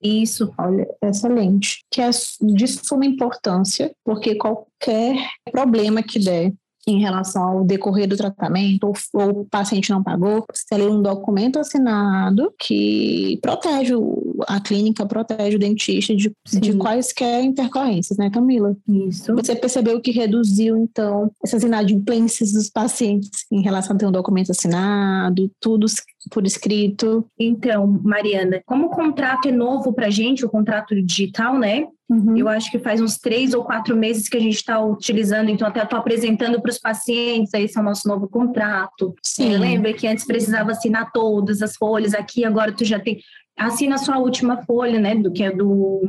Isso. 0.03 0.53
Olha, 0.57 0.87
excelente. 1.03 1.85
Que 1.91 2.01
é 2.01 2.11
de 2.11 2.67
suma 2.69 3.05
importância, 3.05 3.93
porque 4.05 4.37
qualquer 4.37 5.17
problema 5.51 6.03
que 6.03 6.19
der 6.19 6.53
em 6.91 7.01
relação 7.01 7.43
ao 7.43 7.65
decorrer 7.65 8.09
do 8.09 8.17
tratamento, 8.17 8.85
ou, 8.85 8.95
ou 9.13 9.41
o 9.41 9.45
paciente 9.45 9.91
não 9.91 10.03
pagou, 10.03 10.45
você 10.51 10.65
tem 10.71 10.89
um 10.89 11.03
documento 11.03 11.59
assinado 11.59 12.53
que 12.59 13.39
protege 13.43 13.95
o, 13.95 14.43
a 14.47 14.59
clínica, 14.59 15.05
protege 15.05 15.57
o 15.57 15.59
dentista 15.59 16.17
de, 16.17 16.33
de 16.47 16.73
quaisquer 16.75 17.45
intercorrências, 17.45 18.17
né, 18.17 18.31
Camila? 18.31 18.75
Isso. 18.89 19.35
Você 19.35 19.55
percebeu 19.55 20.01
que 20.01 20.11
reduziu, 20.11 20.77
então, 20.77 21.31
essas 21.45 21.63
inadimplências 21.63 22.53
dos 22.53 22.71
pacientes 22.71 23.45
em 23.53 23.61
relação 23.61 23.95
a 23.95 23.99
ter 23.99 24.07
um 24.07 24.13
documento 24.13 24.51
assinado, 24.53 25.51
tudo 25.61 25.87
por 26.29 26.47
escrito? 26.47 27.25
Então, 27.39 27.87
Mariana, 28.03 28.63
como 28.67 28.87
o 28.87 28.91
contrato 28.91 29.49
é 29.49 29.53
novo 29.53 29.93
para 29.93 30.11
gente, 30.11 30.45
o 30.45 30.49
contrato 30.49 30.95
digital, 31.03 31.59
né? 31.59 31.87
Uhum. 32.09 32.37
Eu 32.37 32.49
acho 32.49 32.71
que 32.71 32.79
faz 32.79 33.01
uns 33.01 33.19
três 33.19 33.53
ou 33.53 33.65
quatro 33.65 33.95
meses 33.95 34.29
que 34.29 34.37
a 34.37 34.41
gente 34.41 34.57
está 34.57 34.81
utilizando, 34.81 35.51
então 35.51 35.69
até 35.69 35.83
estou 35.83 35.99
apresentando 35.99 36.61
para 36.61 36.71
os 36.71 36.79
pacientes, 36.79 37.53
esse 37.53 37.77
é 37.77 37.81
o 37.81 37.85
nosso 37.85 38.09
novo 38.09 38.27
contrato. 38.29 39.15
Sim. 39.23 39.57
Lembra 39.59 39.93
que 39.93 40.07
antes 40.07 40.27
precisava 40.27 40.71
assinar 40.71 41.13
todas 41.13 41.61
as 41.61 41.77
folhas, 41.77 42.15
aqui 42.15 42.45
agora 42.45 42.73
tu 42.73 42.85
já 42.85 42.99
tem 42.99 43.21
assina 43.59 43.97
a 43.97 43.99
sua 43.99 44.19
última 44.19 44.63
folha, 44.63 45.01
né, 45.01 45.17
do 45.17 45.33
que 45.33 45.43
é 45.43 45.51
do 45.51 46.03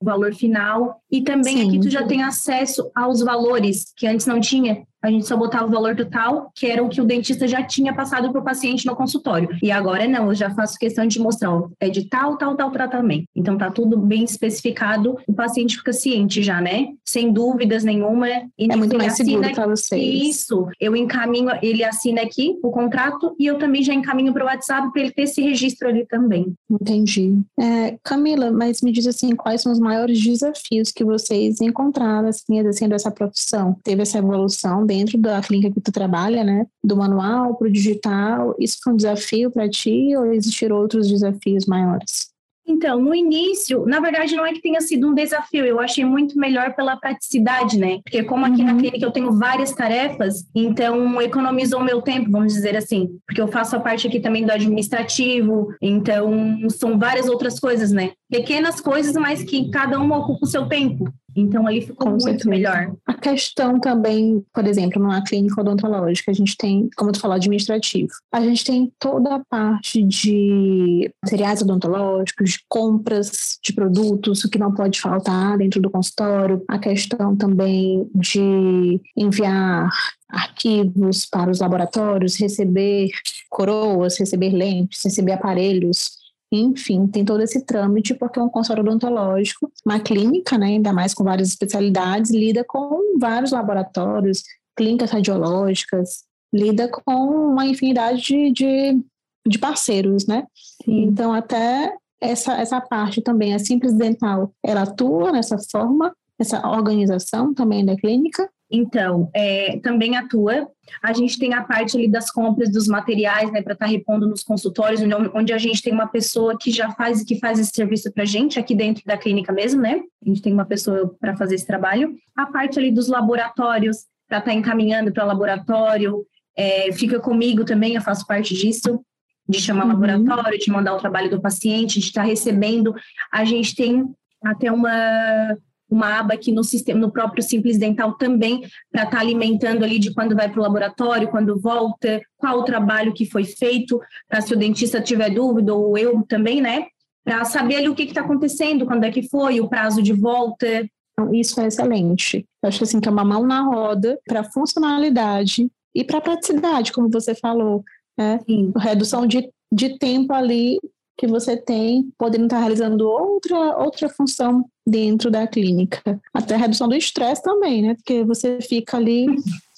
valor 0.00 0.34
final, 0.34 1.00
e 1.10 1.22
também 1.22 1.58
Sim. 1.58 1.68
aqui 1.68 1.80
tu 1.80 1.90
já 1.90 2.04
tem 2.04 2.22
acesso 2.22 2.90
aos 2.94 3.20
valores 3.20 3.92
que 3.96 4.06
antes 4.06 4.26
não 4.26 4.40
tinha 4.40 4.84
a 5.02 5.10
gente 5.10 5.26
só 5.26 5.36
botava 5.36 5.66
o 5.66 5.70
valor 5.70 5.96
total, 5.96 6.50
que 6.54 6.66
era 6.66 6.82
o 6.82 6.88
que 6.88 7.00
o 7.00 7.04
dentista 7.04 7.48
já 7.48 7.62
tinha 7.62 7.94
passado 7.94 8.30
para 8.30 8.40
o 8.40 8.44
paciente 8.44 8.84
no 8.84 8.94
consultório. 8.94 9.48
E 9.62 9.70
agora 9.70 10.06
não, 10.06 10.28
eu 10.28 10.34
já 10.34 10.50
faço 10.50 10.78
questão 10.78 11.06
de 11.06 11.18
mostrar, 11.18 11.54
ó, 11.54 11.68
é 11.80 11.88
de 11.88 12.04
tal, 12.08 12.36
tal, 12.36 12.54
tal 12.54 12.70
tratamento. 12.70 13.24
Então 13.34 13.56
tá 13.56 13.70
tudo 13.70 13.96
bem 13.96 14.24
especificado, 14.24 15.16
o 15.26 15.32
paciente 15.32 15.78
fica 15.78 15.92
ciente 15.92 16.42
já, 16.42 16.60
né? 16.60 16.88
Sem 17.04 17.32
dúvidas 17.32 17.82
nenhuma. 17.82 18.28
E 18.58 18.70
é 18.70 18.76
muito 18.76 18.96
mais 18.96 19.16
seguro 19.16 19.50
para 19.52 19.66
vocês. 19.66 20.22
Isso, 20.22 20.66
eu 20.78 20.94
encaminho, 20.94 21.48
ele 21.62 21.82
assina 21.82 22.20
aqui 22.20 22.58
o 22.62 22.70
contrato 22.70 23.34
e 23.38 23.46
eu 23.46 23.58
também 23.58 23.82
já 23.82 23.94
encaminho 23.94 24.32
para 24.34 24.44
o 24.44 24.46
WhatsApp 24.46 24.92
para 24.92 25.02
ele 25.02 25.12
ter 25.12 25.22
esse 25.22 25.40
registro 25.40 25.88
ali 25.88 26.06
também. 26.06 26.52
Entendi. 26.70 27.38
É, 27.58 27.96
Camila, 28.04 28.50
mas 28.50 28.82
me 28.82 28.92
diz 28.92 29.06
assim, 29.06 29.34
quais 29.34 29.62
são 29.62 29.72
os 29.72 29.80
maiores 29.90 30.22
desafios 30.22 30.92
que 30.92 31.04
vocês 31.04 31.60
encontraram 31.60 32.28
assim, 32.28 32.58
exercendo 32.58 32.94
essa 32.94 33.10
profissão? 33.10 33.76
Teve 33.82 34.02
essa 34.02 34.18
evolução 34.18 34.86
dentro 34.86 35.18
da 35.18 35.40
clínica 35.40 35.74
que 35.74 35.80
tu 35.80 35.90
trabalha, 35.90 36.44
né? 36.44 36.66
Do 36.82 36.96
manual 36.96 37.56
para 37.56 37.66
o 37.66 37.72
digital, 37.72 38.54
isso 38.58 38.78
foi 38.82 38.92
um 38.92 38.96
desafio 38.96 39.50
para 39.50 39.68
ti 39.68 40.16
ou 40.16 40.32
existiram 40.32 40.76
outros 40.76 41.08
desafios 41.08 41.66
maiores? 41.66 42.29
Então, 42.70 43.00
no 43.00 43.12
início, 43.12 43.84
na 43.84 43.98
verdade, 43.98 44.36
não 44.36 44.46
é 44.46 44.52
que 44.52 44.62
tenha 44.62 44.80
sido 44.80 45.08
um 45.08 45.12
desafio, 45.12 45.66
eu 45.66 45.80
achei 45.80 46.04
muito 46.04 46.38
melhor 46.38 46.72
pela 46.76 46.96
praticidade, 46.96 47.76
né? 47.76 47.98
Porque 48.04 48.22
como 48.22 48.46
aqui 48.46 48.60
uhum. 48.60 48.66
na 48.68 48.76
clínica 48.76 49.04
eu 49.04 49.10
tenho 49.10 49.32
várias 49.32 49.72
tarefas, 49.72 50.46
então 50.54 51.20
economizou 51.20 51.82
meu 51.82 52.00
tempo, 52.00 52.30
vamos 52.30 52.52
dizer 52.52 52.76
assim, 52.76 53.18
porque 53.26 53.40
eu 53.40 53.48
faço 53.48 53.74
a 53.74 53.80
parte 53.80 54.06
aqui 54.06 54.20
também 54.20 54.46
do 54.46 54.52
administrativo, 54.52 55.74
então 55.82 56.30
são 56.70 56.96
várias 56.96 57.28
outras 57.28 57.58
coisas, 57.58 57.90
né? 57.90 58.12
Pequenas 58.30 58.80
coisas, 58.80 59.14
mas 59.14 59.42
que 59.42 59.68
cada 59.70 59.98
uma 59.98 60.18
ocupa 60.18 60.46
o 60.46 60.48
seu 60.48 60.66
tempo. 60.66 61.12
Então, 61.40 61.66
ali 61.66 61.80
ficou 61.80 62.06
Com 62.06 62.10
muito 62.10 62.22
certeza. 62.22 62.48
melhor. 62.48 62.92
A 63.06 63.14
questão 63.14 63.78
também, 63.78 64.44
por 64.52 64.66
exemplo, 64.66 65.02
numa 65.02 65.22
clínica 65.22 65.60
odontológica, 65.60 66.30
a 66.30 66.34
gente 66.34 66.56
tem, 66.56 66.88
como 66.96 67.12
tu 67.12 67.20
falou, 67.20 67.36
administrativo. 67.36 68.10
A 68.32 68.40
gente 68.40 68.64
tem 68.64 68.92
toda 68.98 69.36
a 69.36 69.44
parte 69.44 70.02
de 70.02 71.10
materiais 71.22 71.62
odontológicos, 71.62 72.50
de 72.50 72.58
compras 72.68 73.58
de 73.62 73.72
produtos, 73.72 74.44
o 74.44 74.50
que 74.50 74.58
não 74.58 74.72
pode 74.72 75.00
faltar 75.00 75.58
dentro 75.58 75.80
do 75.80 75.90
consultório. 75.90 76.62
A 76.68 76.78
questão 76.78 77.36
também 77.36 78.08
de 78.14 79.00
enviar 79.16 79.88
arquivos 80.28 81.26
para 81.26 81.50
os 81.50 81.60
laboratórios, 81.60 82.36
receber 82.36 83.10
coroas, 83.48 84.18
receber 84.18 84.50
lentes, 84.50 85.02
receber 85.04 85.32
aparelhos 85.32 86.19
enfim, 86.52 87.06
tem 87.06 87.24
todo 87.24 87.42
esse 87.42 87.64
trâmite, 87.64 88.14
porque 88.14 88.38
é 88.38 88.42
um 88.42 88.48
consultório 88.48 88.88
odontológico, 88.88 89.70
uma 89.86 90.00
clínica, 90.00 90.58
né, 90.58 90.66
ainda 90.66 90.92
mais 90.92 91.14
com 91.14 91.22
várias 91.22 91.48
especialidades, 91.48 92.30
lida 92.30 92.64
com 92.64 93.18
vários 93.18 93.52
laboratórios, 93.52 94.42
clínicas 94.76 95.10
radiológicas, 95.10 96.24
lida 96.52 96.88
com 96.88 97.52
uma 97.52 97.66
infinidade 97.66 98.20
de, 98.22 98.52
de, 98.52 99.00
de 99.46 99.58
parceiros, 99.58 100.26
né? 100.26 100.46
Sim. 100.84 101.04
Então, 101.04 101.32
até 101.32 101.94
essa, 102.20 102.54
essa 102.54 102.80
parte 102.80 103.22
também, 103.22 103.54
a 103.54 103.58
Simples 103.58 103.92
Dental, 103.92 104.52
ela 104.64 104.82
atua 104.82 105.32
nessa 105.32 105.56
forma, 105.70 106.14
essa 106.38 106.66
organização 106.68 107.54
também 107.54 107.84
da 107.84 107.96
clínica, 107.96 108.50
então, 108.70 109.30
é, 109.34 109.78
também 109.82 110.16
atua. 110.16 110.68
A 111.02 111.12
gente 111.12 111.38
tem 111.38 111.54
a 111.54 111.62
parte 111.62 111.96
ali 111.96 112.08
das 112.08 112.30
compras 112.30 112.70
dos 112.70 112.86
materiais, 112.86 113.50
né, 113.50 113.62
para 113.62 113.72
estar 113.72 113.86
tá 113.86 113.90
repondo 113.90 114.28
nos 114.28 114.42
consultórios, 114.42 115.00
onde 115.34 115.52
a 115.52 115.58
gente 115.58 115.82
tem 115.82 115.92
uma 115.92 116.06
pessoa 116.06 116.56
que 116.58 116.70
já 116.70 116.90
faz 116.92 117.24
que 117.24 117.38
faz 117.38 117.58
esse 117.58 117.70
serviço 117.72 118.12
para 118.12 118.22
a 118.22 118.26
gente 118.26 118.58
aqui 118.58 118.74
dentro 118.74 119.02
da 119.04 119.16
clínica 119.16 119.52
mesmo, 119.52 119.80
né? 119.80 120.00
A 120.24 120.28
gente 120.28 120.42
tem 120.42 120.52
uma 120.52 120.64
pessoa 120.64 121.14
para 121.20 121.36
fazer 121.36 121.56
esse 121.56 121.66
trabalho. 121.66 122.14
A 122.36 122.46
parte 122.46 122.78
ali 122.78 122.92
dos 122.92 123.08
laboratórios, 123.08 124.06
para 124.28 124.38
estar 124.38 124.50
tá 124.50 124.56
encaminhando 124.56 125.12
para 125.12 125.24
o 125.24 125.26
laboratório, 125.26 126.24
é, 126.56 126.92
fica 126.92 127.18
comigo 127.18 127.64
também, 127.64 127.94
eu 127.94 128.02
faço 128.02 128.26
parte 128.26 128.54
disso, 128.54 129.00
de 129.48 129.60
chamar 129.60 129.84
uhum. 129.84 129.92
laboratório, 129.92 130.58
de 130.58 130.70
mandar 130.70 130.94
o 130.94 130.98
trabalho 130.98 131.30
do 131.30 131.40
paciente, 131.40 131.98
de 131.98 132.06
estar 132.06 132.22
tá 132.22 132.26
recebendo. 132.26 132.94
A 133.32 133.44
gente 133.44 133.74
tem 133.74 134.08
até 134.44 134.70
uma 134.70 135.56
uma 135.90 136.20
aba 136.20 136.34
aqui 136.34 136.52
no 136.52 136.62
sistema, 136.62 137.00
no 137.00 137.10
próprio 137.10 137.42
Simples 137.42 137.78
Dental 137.78 138.12
também, 138.14 138.60
para 138.92 139.04
estar 139.04 139.16
tá 139.16 139.20
alimentando 139.20 139.84
ali 139.84 139.98
de 139.98 140.14
quando 140.14 140.36
vai 140.36 140.48
para 140.48 140.60
o 140.60 140.62
laboratório, 140.62 141.28
quando 141.28 141.60
volta, 141.60 142.20
qual 142.36 142.60
o 142.60 142.64
trabalho 142.64 143.12
que 143.12 143.26
foi 143.26 143.44
feito, 143.44 144.00
para 144.28 144.40
se 144.40 144.54
o 144.54 144.56
dentista 144.56 145.00
tiver 145.00 145.30
dúvida, 145.30 145.74
ou 145.74 145.98
eu 145.98 146.22
também, 146.22 146.60
né? 146.60 146.86
Para 147.24 147.44
saber 147.44 147.76
ali 147.76 147.88
o 147.88 147.94
que 147.94 148.04
está 148.04 148.20
acontecendo, 148.20 148.86
quando 148.86 149.04
é 149.04 149.10
que 149.10 149.28
foi, 149.28 149.60
o 149.60 149.68
prazo 149.68 150.00
de 150.02 150.12
volta. 150.12 150.88
Então, 151.12 151.34
isso 151.34 151.60
é 151.60 151.66
excelente. 151.66 152.46
Eu 152.62 152.68
acho 152.68 152.84
assim 152.84 153.00
que 153.00 153.08
é 153.08 153.12
uma 153.12 153.24
mão 153.24 153.46
na 153.46 153.62
roda 153.62 154.18
para 154.26 154.44
funcionalidade 154.44 155.70
e 155.94 156.04
para 156.04 156.20
praticidade, 156.20 156.92
como 156.92 157.10
você 157.10 157.34
falou. 157.34 157.84
Né? 158.16 158.38
Redução 158.78 159.26
de, 159.26 159.50
de 159.72 159.98
tempo 159.98 160.32
ali 160.32 160.78
que 161.20 161.26
você 161.26 161.54
tem, 161.54 162.10
podendo 162.16 162.44
estar 162.44 162.60
realizando 162.60 163.06
outra, 163.06 163.76
outra 163.76 164.08
função 164.08 164.64
dentro 164.88 165.30
da 165.30 165.46
clínica. 165.46 166.18
Até 166.32 166.54
a 166.54 166.58
redução 166.58 166.88
do 166.88 166.94
estresse 166.94 167.42
também, 167.42 167.82
né? 167.82 167.94
Porque 167.94 168.24
você 168.24 168.58
fica 168.62 168.96
ali 168.96 169.26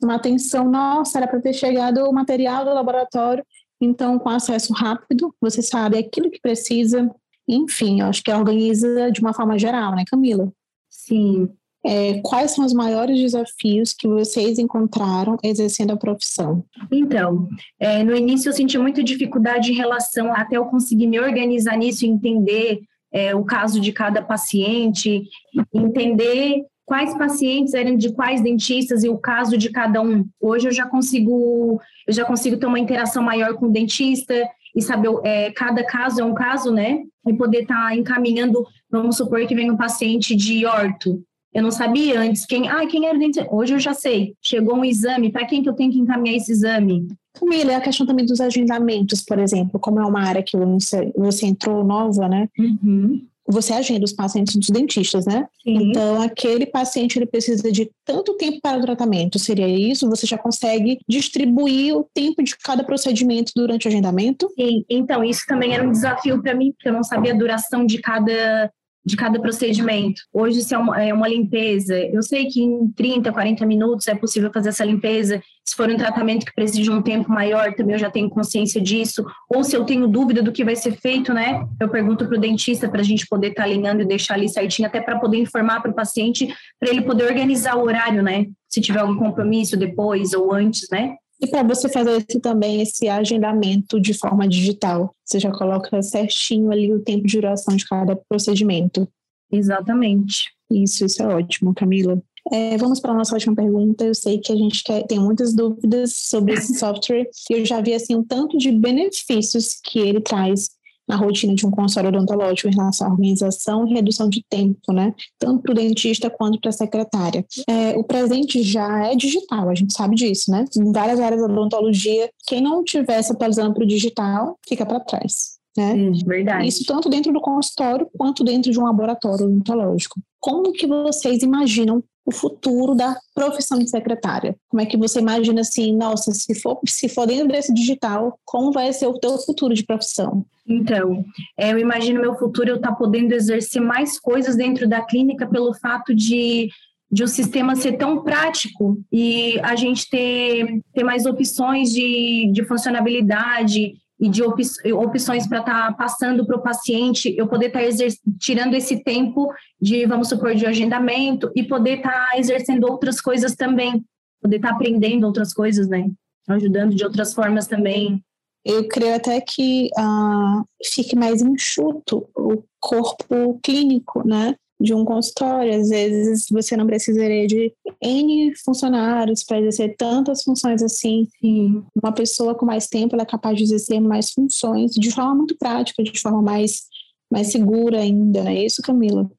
uma 0.01 0.15
atenção, 0.15 0.71
nossa, 0.71 1.19
era 1.19 1.27
para 1.27 1.41
ter 1.41 1.53
chegado 1.53 1.99
o 2.05 2.13
material 2.13 2.65
do 2.65 2.73
laboratório, 2.73 3.45
então 3.81 4.21
com 4.21 4.29
acesso 4.29 4.73
rápido, 4.73 5.35
você 5.41 5.61
sabe 5.61 5.99
aquilo 5.99 6.31
que 6.31 6.41
precisa. 6.41 7.11
Enfim, 7.49 8.03
eu 8.03 8.07
acho 8.07 8.23
que 8.23 8.31
organiza 8.31 9.11
de 9.11 9.21
uma 9.21 9.35
forma 9.35 9.59
geral, 9.59 9.97
né, 9.97 10.05
Camila? 10.09 10.49
Sim, 10.89 11.49
é, 11.85 12.21
quais 12.23 12.53
são 12.53 12.65
os 12.65 12.73
maiores 12.73 13.19
desafios 13.19 13.93
que 13.93 14.07
vocês 14.07 14.59
encontraram 14.59 15.37
exercendo 15.43 15.93
a 15.93 15.97
profissão? 15.97 16.65
Então, 16.91 17.49
é, 17.79 18.05
no 18.05 18.15
início 18.15 18.49
eu 18.49 18.53
senti 18.53 18.79
muita 18.79 19.03
dificuldade 19.03 19.73
em 19.73 19.77
relação 19.77 20.33
até 20.33 20.57
eu 20.57 20.67
conseguir 20.67 21.07
me 21.07 21.19
organizar 21.19 21.77
nisso 21.77 22.07
entender 22.07 22.81
é, 23.13 23.35
o 23.35 23.45
caso 23.45 23.81
de 23.81 23.93
cada 23.93 24.23
paciente, 24.23 25.25
entender 25.73 26.65
quais 26.85 27.17
pacientes 27.17 27.75
eram 27.75 27.97
de 27.97 28.13
quais 28.13 28.41
dentistas 28.41 29.05
e 29.05 29.09
o 29.09 29.19
caso 29.19 29.59
de 29.59 29.71
cada 29.71 30.01
um. 30.01 30.25
Hoje 30.41 30.69
eu 30.69 30.73
já 30.73 30.87
consigo, 30.87 31.81
eu 32.07 32.15
já 32.15 32.25
consigo 32.25 32.57
ter 32.57 32.67
uma 32.67 32.79
interação 32.79 33.23
maior 33.23 33.55
com 33.55 33.67
o 33.67 33.73
dentista 33.73 34.35
e 34.75 34.81
saber 34.81 35.11
é, 35.25 35.51
cada 35.51 35.85
caso 35.85 36.21
é 36.21 36.25
um 36.25 36.35
caso, 36.35 36.73
né? 36.73 37.01
E 37.27 37.35
poder 37.35 37.63
estar 37.63 37.89
tá 37.89 37.95
encaminhando, 37.95 38.67
vamos 38.91 39.17
supor 39.17 39.47
que 39.47 39.55
vem 39.55 39.71
um 39.71 39.77
paciente 39.77 40.35
de 40.35 40.65
orto. 40.65 41.23
Eu 41.55 41.63
não 41.63 41.71
sabia 41.71 42.21
antes 42.21 42.47
quem, 42.47 42.69
ah, 42.69 42.87
quem 42.87 43.07
era 43.07 43.17
o 43.17 43.19
dentista. 43.19 43.47
Hoje 43.51 43.75
eu 43.75 43.79
já 43.79 43.93
sei. 43.93 44.35
Chegou 44.41 44.77
um 44.77 44.85
exame, 44.85 45.31
para 45.31 45.47
quem 45.47 45.63
que 45.63 45.69
eu 45.69 45.75
tenho 45.75 45.93
que 45.93 45.99
encaminhar 45.99 46.37
esse 46.37 46.53
exame? 46.53 47.09
Camila, 47.35 47.73
é 47.73 47.75
a 47.77 47.81
questão 47.81 48.07
também 48.07 48.27
dos 48.27 48.41
agendamentos, 48.41 49.23
por 49.23 49.39
exemplo, 49.39 49.81
como 49.81 50.01
é 50.01 50.05
uma 50.05 50.23
área 50.23 50.43
que 50.43 50.57
você, 50.57 51.13
você 51.17 51.47
entrou 51.47 51.85
nova, 51.85 52.29
né? 52.29 52.49
Uhum 52.59 53.27
você 53.47 53.73
agenda 53.73 54.05
os 54.05 54.13
pacientes 54.13 54.55
dos 54.57 54.71
dentistas, 54.71 55.27
né? 55.27 55.47
Sim. 55.63 55.91
Então, 55.91 56.23
aquele 56.23 56.67
paciente 56.67 57.19
ele 57.19 57.27
precisa 57.27 57.71
de 57.71 57.91
tanto 58.05 58.35
tempo 58.35 58.61
para 58.63 58.79
o 58.79 58.83
tratamento, 58.83 59.39
seria 59.39 59.69
isso? 59.69 60.09
Você 60.09 60.27
já 60.27 60.39
consegue 60.39 60.99
distribuir 61.09 61.97
o 61.97 62.09
tempo 62.15 62.43
de 62.43 62.57
cada 62.57 62.85
procedimento 62.85 63.53
durante 63.55 63.87
o 63.87 63.89
agendamento? 63.89 64.49
Sim, 64.55 64.85
então, 64.89 65.25
isso 65.25 65.45
também 65.47 65.75
era 65.75 65.87
um 65.87 65.93
desafio 65.93 66.41
para 66.41 66.55
mim, 66.55 66.73
porque 66.73 66.89
eu 66.89 66.93
não 66.93 67.05
sabia 67.05 67.33
a 67.33 67.37
duração 67.37 67.85
de 67.85 67.99
cada 67.99 68.71
de 69.05 69.17
cada 69.17 69.41
procedimento. 69.41 70.23
Hoje, 70.33 70.63
se 70.63 70.75
é 70.75 70.79
uma, 70.79 71.03
é 71.03 71.13
uma, 71.13 71.29
limpeza, 71.29 71.97
eu 71.99 72.23
sei 72.23 72.47
que 72.47 72.63
em 72.63 72.89
30, 72.93 73.33
40 73.33 73.67
minutos 73.67 74.07
é 74.07 74.15
possível 74.15 74.51
fazer 74.53 74.69
essa 74.69 74.85
limpeza. 74.85 75.43
Se 75.65 75.75
for 75.75 75.91
um 75.91 75.97
tratamento 75.97 76.47
que 76.47 76.55
precisa 76.55 76.83
de 76.83 76.91
um 76.91 77.03
tempo 77.03 77.31
maior, 77.31 77.75
também 77.75 77.95
eu 77.95 77.99
já 77.99 78.11
tenho 78.11 78.31
consciência 78.31 78.81
disso. 78.81 79.25
Ou 79.49 79.65
se 79.65 79.77
eu 79.77 79.85
tenho 79.85 80.07
dúvida 80.07 80.43
do 80.43 80.53
que 80.53 80.65
vai 80.65 80.77
ser 80.77 80.93
feito, 80.93 81.33
né? 81.33 81.67
Eu 81.81 81.89
pergunto 81.89 82.27
para 82.27 82.37
o 82.37 82.41
dentista 82.41 82.89
para 82.89 83.01
a 83.01 83.05
gente 83.05 83.27
poder 83.27 83.49
estar 83.49 83.63
tá 83.63 83.69
alinhando 83.69 84.03
e 84.03 84.07
deixar 84.07 84.35
ali 84.35 84.49
certinho, 84.49 84.89
até 84.89 85.01
para 85.01 85.19
poder 85.19 85.39
informar 85.39 85.81
para 85.81 85.91
o 85.91 85.95
paciente, 85.95 86.55
para 86.79 86.91
ele 86.91 87.03
poder 87.03 87.25
organizar 87.25 87.77
o 87.77 87.85
horário, 87.85 88.23
né? 88.23 88.47
Se 88.69 88.81
tiver 88.81 89.01
algum 89.01 89.17
compromisso 89.17 89.77
depois 89.77 90.33
ou 90.33 90.53
antes, 90.53 90.89
né? 90.91 91.17
E 91.43 91.47
para 91.49 91.65
você 91.65 91.89
fazer 91.89 92.19
esse, 92.19 92.39
também 92.39 92.81
esse 92.81 93.09
agendamento 93.09 94.01
de 94.01 94.15
forma 94.15 94.47
digital, 94.47 95.13
você 95.25 95.41
já 95.41 95.51
coloca 95.51 96.01
certinho 96.01 96.71
ali 96.71 96.93
o 96.93 97.01
tempo 97.01 97.27
de 97.27 97.37
duração 97.37 97.75
de 97.75 97.85
cada 97.85 98.15
procedimento. 98.15 99.09
Exatamente. 99.51 100.53
Isso, 100.71 101.05
isso 101.05 101.21
é 101.21 101.27
ótimo, 101.27 101.75
Camila. 101.75 102.23
É, 102.51 102.77
vamos 102.77 103.01
para 103.01 103.11
a 103.11 103.15
nossa 103.15 103.35
última 103.35 103.57
pergunta. 103.57 104.05
Eu 104.05 104.15
sei 104.15 104.39
que 104.39 104.53
a 104.53 104.57
gente 104.57 104.85
quer, 104.85 105.05
tem 105.07 105.19
muitas 105.19 105.53
dúvidas 105.53 106.13
sobre 106.17 106.55
esse 106.55 106.79
software. 106.79 107.29
Eu 107.51 107.65
já 107.65 107.81
vi 107.81 107.93
assim 107.93 108.15
um 108.15 108.25
tanto 108.25 108.57
de 108.57 108.71
benefícios 108.71 109.81
que 109.83 109.99
ele 109.99 110.21
traz 110.21 110.71
na 111.13 111.17
rotina 111.17 111.55
de 111.55 111.67
um 111.67 111.71
consultório 111.71 112.09
odontológico 112.09 112.69
em 112.69 112.75
relação 112.75 113.07
à 113.07 113.11
organização 113.11 113.87
e 113.87 113.93
redução 113.93 114.29
de 114.31 114.43
tempo, 114.49 114.93
né? 114.93 115.15
Tanto 115.39 115.63
para 115.63 115.73
o 115.73 115.75
dentista 115.75 116.31
quanto 116.31 116.59
para 116.59 116.71
a 116.71 116.73
secretária. 116.73 117.45
É, 117.69 117.91
o 117.99 118.03
presente 118.03 118.63
já 118.63 119.07
é 119.07 119.15
digital, 119.15 119.69
a 119.69 119.75
gente 119.75 119.93
sabe 119.93 120.17
disso, 120.17 120.51
né? 120.51 120.65
Em 120.77 120.91
várias 120.91 121.21
áreas 121.21 121.43
da 121.43 121.53
odontologia, 121.53 122.31
quem 122.47 122.63
não 122.63 122.83
tivesse 122.83 123.33
atualizando 123.33 123.75
para 123.75 123.85
o 123.85 123.87
digital 123.87 124.59
fica 124.67 124.87
para 124.87 125.01
trás. 125.01 125.61
Né? 125.77 125.95
Hum, 125.95 126.13
verdade. 126.27 126.69
Isso 126.69 126.85
tanto 126.87 127.09
dentro 127.09 127.33
do 127.33 127.41
consultório 127.41 128.07
quanto 128.17 128.45
dentro 128.45 128.71
de 128.71 128.79
um 128.79 128.85
laboratório 128.85 129.47
odontológico. 129.47 130.21
Como 130.41 130.73
que 130.73 130.87
vocês 130.87 131.43
imaginam 131.43 132.03
o 132.25 132.33
futuro 132.33 132.95
da 132.95 133.17
profissão 133.35 133.79
de 133.79 133.91
secretária? 133.91 134.57
Como 134.69 134.81
é 134.81 134.87
que 134.87 134.97
você 134.97 135.21
imagina 135.21 135.61
assim, 135.61 135.97
nossa, 135.97 136.33
se 136.33 136.55
for, 136.61 136.79
se 136.87 137.09
for 137.09 137.27
dentro 137.27 137.49
desse 137.49 137.73
digital, 137.75 138.39
como 138.45 138.73
vai 138.73 138.93
ser 138.93 139.07
o 139.07 139.19
teu 139.19 139.37
futuro 139.39 139.75
de 139.75 139.85
profissão? 139.85 140.45
Então, 140.67 141.25
é, 141.59 141.73
eu 141.73 141.79
imagino 141.79 142.21
meu 142.21 142.35
futuro 142.37 142.69
eu 142.69 142.77
estar 142.77 142.91
tá 142.91 142.95
podendo 142.95 143.33
exercer 143.33 143.83
mais 143.83 144.19
coisas 144.19 144.57
dentro 144.57 144.89
da 144.89 145.03
clínica 145.03 145.47
pelo 145.47 145.75
fato 145.75 146.15
de 146.15 146.69
de 147.13 147.23
o 147.23 147.29
sistema 147.29 147.77
ser 147.77 147.99
tão 147.99 148.23
prático 148.23 148.99
e 149.13 149.61
a 149.61 149.77
gente 149.77 150.09
ter, 150.09 150.81
ter 150.95 151.05
mais 151.05 151.27
opções 151.27 151.93
de, 151.93 152.51
de 152.51 152.65
funcionabilidade 152.65 153.93
e 154.23 154.29
de 154.29 154.41
op 154.41 154.63
opções 154.95 155.49
para 155.49 155.59
estar 155.59 155.89
tá 155.89 155.93
passando 155.93 156.47
para 156.47 156.57
o 156.57 156.63
paciente, 156.63 157.35
eu 157.37 157.49
poder 157.49 157.67
estar 157.67 157.81
tá 157.81 158.33
tirando 158.39 158.75
esse 158.75 159.03
tempo 159.03 159.53
de, 159.81 160.07
vamos 160.07 160.29
supor, 160.29 160.55
de 160.55 160.65
agendamento 160.65 161.51
e 161.57 161.65
poder 161.65 161.97
estar 161.97 162.31
tá 162.31 162.39
exercendo 162.39 162.85
outras 162.85 163.21
coisas 163.21 163.57
também, 163.57 164.05
poder 164.41 164.57
estar 164.57 164.69
tá 164.69 164.75
aprendendo 164.77 165.27
outras 165.27 165.53
coisas, 165.53 165.89
né? 165.89 166.09
Ajudando 166.49 166.95
de 166.95 167.05
outras 167.05 167.35
formas 167.35 167.67
também. 167.67 168.23
Eu 168.65 168.87
creio 168.87 169.17
até 169.17 169.41
que 169.41 169.89
uh, 169.99 170.65
fique 170.85 171.17
mais 171.17 171.43
enxuto 171.43 172.29
o 172.37 172.63
corpo 172.79 173.59
clínico, 173.61 174.25
né? 174.25 174.55
De 174.83 174.93
um 174.93 175.05
consultório. 175.05 175.81
Às 175.81 175.89
vezes 175.89 176.47
você 176.51 176.77
não 176.77 176.87
precisaria 176.87 177.47
de 177.47 177.73
N 178.03 178.53
funcionários 178.65 179.45
para 179.45 179.61
exercer 179.61 179.95
tantas 179.97 180.43
funções 180.43 180.83
assim. 180.83 181.29
Sim. 181.41 181.85
Uma 181.95 182.13
pessoa 182.13 182.55
com 182.55 182.67
mais 182.67 182.89
tempo 182.89 183.15
ela 183.15 183.23
é 183.23 183.27
capaz 183.27 183.57
de 183.57 183.63
exercer 183.63 184.01
mais 184.01 184.31
funções 184.31 184.93
de 184.93 185.11
forma 185.13 185.37
muito 185.37 185.57
prática, 185.57 186.03
de 186.03 186.21
forma 186.21 186.43
mais, 186.43 186.83
mais 187.31 187.53
segura 187.53 188.01
ainda, 188.01 188.43
não 188.43 188.51
é 188.51 188.65
isso, 188.65 188.83
Camila? 188.83 189.31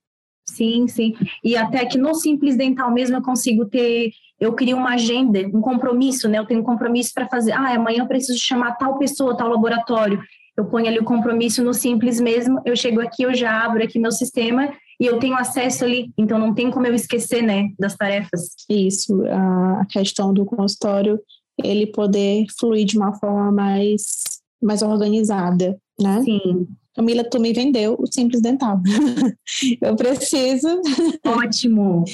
Sim, 0.47 0.87
sim. 0.87 1.13
E 1.43 1.55
até 1.55 1.85
que 1.85 1.97
no 1.97 2.13
Simples 2.13 2.55
Dental 2.55 2.91
mesmo 2.91 3.17
eu 3.17 3.21
consigo 3.21 3.65
ter, 3.65 4.11
eu 4.39 4.53
crio 4.53 4.77
uma 4.77 4.93
agenda, 4.93 5.39
um 5.53 5.61
compromisso, 5.61 6.27
né? 6.29 6.39
Eu 6.39 6.45
tenho 6.45 6.61
um 6.61 6.65
compromisso 6.65 7.11
para 7.13 7.27
fazer, 7.27 7.51
ah, 7.51 7.75
amanhã 7.75 7.99
eu 7.99 8.07
preciso 8.07 8.39
chamar 8.39 8.73
tal 8.73 8.97
pessoa, 8.97 9.35
tal 9.35 9.49
laboratório. 9.49 10.21
Eu 10.55 10.65
ponho 10.65 10.87
ali 10.87 10.99
o 10.99 11.03
compromisso 11.03 11.63
no 11.63 11.73
Simples 11.73 12.19
mesmo, 12.19 12.61
eu 12.65 12.75
chego 12.75 13.01
aqui, 13.01 13.23
eu 13.23 13.33
já 13.33 13.63
abro 13.63 13.83
aqui 13.83 13.97
meu 13.97 14.11
sistema 14.11 14.71
e 15.03 15.05
eu 15.05 15.19
tenho 15.19 15.35
acesso 15.35 15.83
ali, 15.83 16.13
então 16.17 16.39
não 16.39 16.53
tem 16.53 16.71
como 16.71 16.87
eu 16.87 16.95
esquecer, 16.95 17.41
né, 17.41 17.73
das 17.77 17.93
tarefas. 17.93 18.55
Isso, 18.69 19.21
a 19.25 19.85
questão 19.89 20.33
do 20.33 20.45
consultório, 20.45 21.19
ele 21.61 21.87
poder 21.87 22.45
fluir 22.57 22.85
de 22.85 22.97
uma 22.97 23.13
forma 23.19 23.51
mais, 23.51 24.23
mais 24.61 24.81
organizada, 24.81 25.77
né? 25.99 26.23
Sim. 26.23 26.69
Camila, 26.95 27.21
tu 27.25 27.37
me 27.37 27.51
vendeu 27.51 27.97
o 27.99 28.07
Simples 28.07 28.41
Dental. 28.41 28.79
eu 29.81 29.93
preciso. 29.97 30.69
Ótimo! 31.27 32.05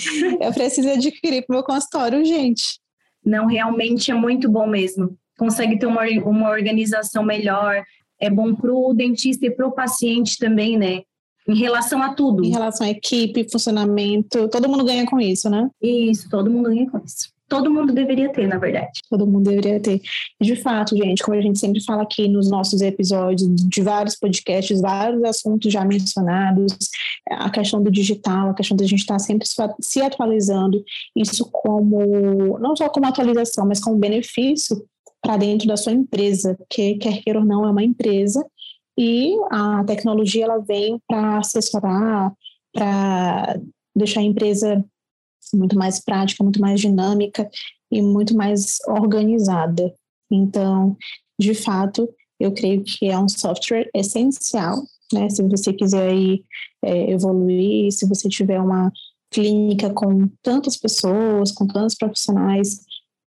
eu 0.42 0.52
preciso 0.52 0.90
adquirir 0.90 1.46
para 1.46 1.54
o 1.54 1.58
meu 1.58 1.64
consultório, 1.64 2.26
gente. 2.26 2.80
Não, 3.24 3.46
realmente 3.46 4.10
é 4.10 4.16
muito 4.16 4.50
bom 4.50 4.66
mesmo. 4.66 5.16
Consegue 5.38 5.78
ter 5.78 5.86
uma, 5.86 6.06
uma 6.26 6.50
organização 6.50 7.22
melhor. 7.24 7.84
É 8.20 8.32
bom 8.32 8.56
para 8.56 8.74
o 8.74 8.96
dentista 8.96 9.46
e 9.46 9.52
para 9.52 9.68
o 9.68 9.74
paciente 9.74 10.40
também, 10.40 10.76
né? 10.76 11.04
Em 11.50 11.56
relação 11.56 12.02
a 12.04 12.14
tudo. 12.14 12.46
Em 12.46 12.52
relação 12.52 12.86
à 12.86 12.90
equipe, 12.92 13.50
funcionamento, 13.52 14.48
todo 14.50 14.70
mundo 14.70 14.86
ganha 14.86 15.06
com 15.06 15.20
isso, 15.20 15.50
né? 15.50 15.70
Isso, 15.82 16.30
todo 16.30 16.50
mundo 16.50 16.70
ganha 16.70 16.90
com 16.90 17.00
isso. 17.00 17.30
Todo 17.48 17.74
mundo 17.74 17.92
deveria 17.92 18.32
ter, 18.32 18.48
na 18.48 18.60
verdade. 18.60 19.02
Todo 19.10 19.26
mundo 19.26 19.50
deveria 19.50 19.80
ter. 19.80 20.00
De 20.40 20.56
fato, 20.56 20.96
gente, 20.96 21.24
como 21.24 21.36
a 21.36 21.42
gente 21.42 21.58
sempre 21.58 21.84
fala 21.84 22.04
aqui 22.04 22.28
nos 22.28 22.48
nossos 22.48 22.80
episódios 22.80 23.50
de 23.56 23.82
vários 23.82 24.16
podcasts, 24.16 24.80
vários 24.80 25.24
assuntos 25.24 25.74
já 25.74 25.84
mencionados, 25.84 26.78
a 27.28 27.50
questão 27.50 27.82
do 27.82 27.90
digital, 27.90 28.52
a 28.52 28.54
questão 28.54 28.78
da 28.78 28.86
gente 28.86 29.00
estar 29.00 29.18
sempre 29.18 29.48
se 29.82 30.00
atualizando, 30.00 30.84
isso 31.16 31.50
como, 31.52 32.60
não 32.60 32.76
só 32.76 32.88
como 32.88 33.08
atualização, 33.08 33.68
mas 33.68 33.80
como 33.80 33.98
benefício 33.98 34.86
para 35.20 35.36
dentro 35.38 35.68
da 35.68 35.76
sua 35.76 35.92
empresa, 35.92 36.56
que 36.70 36.96
quer 36.96 37.22
queira 37.24 37.40
ou 37.40 37.46
não 37.46 37.66
é 37.66 37.72
uma 37.72 37.84
empresa 37.84 38.46
e 39.00 39.34
a 39.50 39.82
tecnologia 39.86 40.44
ela 40.44 40.58
vem 40.58 41.00
para 41.08 41.38
assessorar, 41.38 42.34
para 42.74 43.58
deixar 43.96 44.20
a 44.20 44.24
empresa 44.24 44.84
muito 45.54 45.78
mais 45.78 46.04
prática, 46.04 46.44
muito 46.44 46.60
mais 46.60 46.82
dinâmica 46.82 47.50
e 47.90 48.02
muito 48.02 48.36
mais 48.36 48.78
organizada. 48.90 49.96
Então, 50.30 50.98
de 51.40 51.54
fato, 51.54 52.14
eu 52.38 52.52
creio 52.54 52.84
que 52.84 53.08
é 53.08 53.18
um 53.18 53.30
software 53.30 53.90
essencial, 53.96 54.84
né? 55.14 55.30
Se 55.30 55.42
você 55.44 55.72
quiser 55.72 56.10
aí, 56.10 56.44
é, 56.84 57.12
evoluir, 57.12 57.94
se 57.94 58.06
você 58.06 58.28
tiver 58.28 58.60
uma 58.60 58.92
clínica 59.32 59.94
com 59.94 60.28
tantas 60.44 60.76
pessoas, 60.76 61.54
com 61.54 61.66
tantos 61.66 61.96
profissionais, 61.96 62.82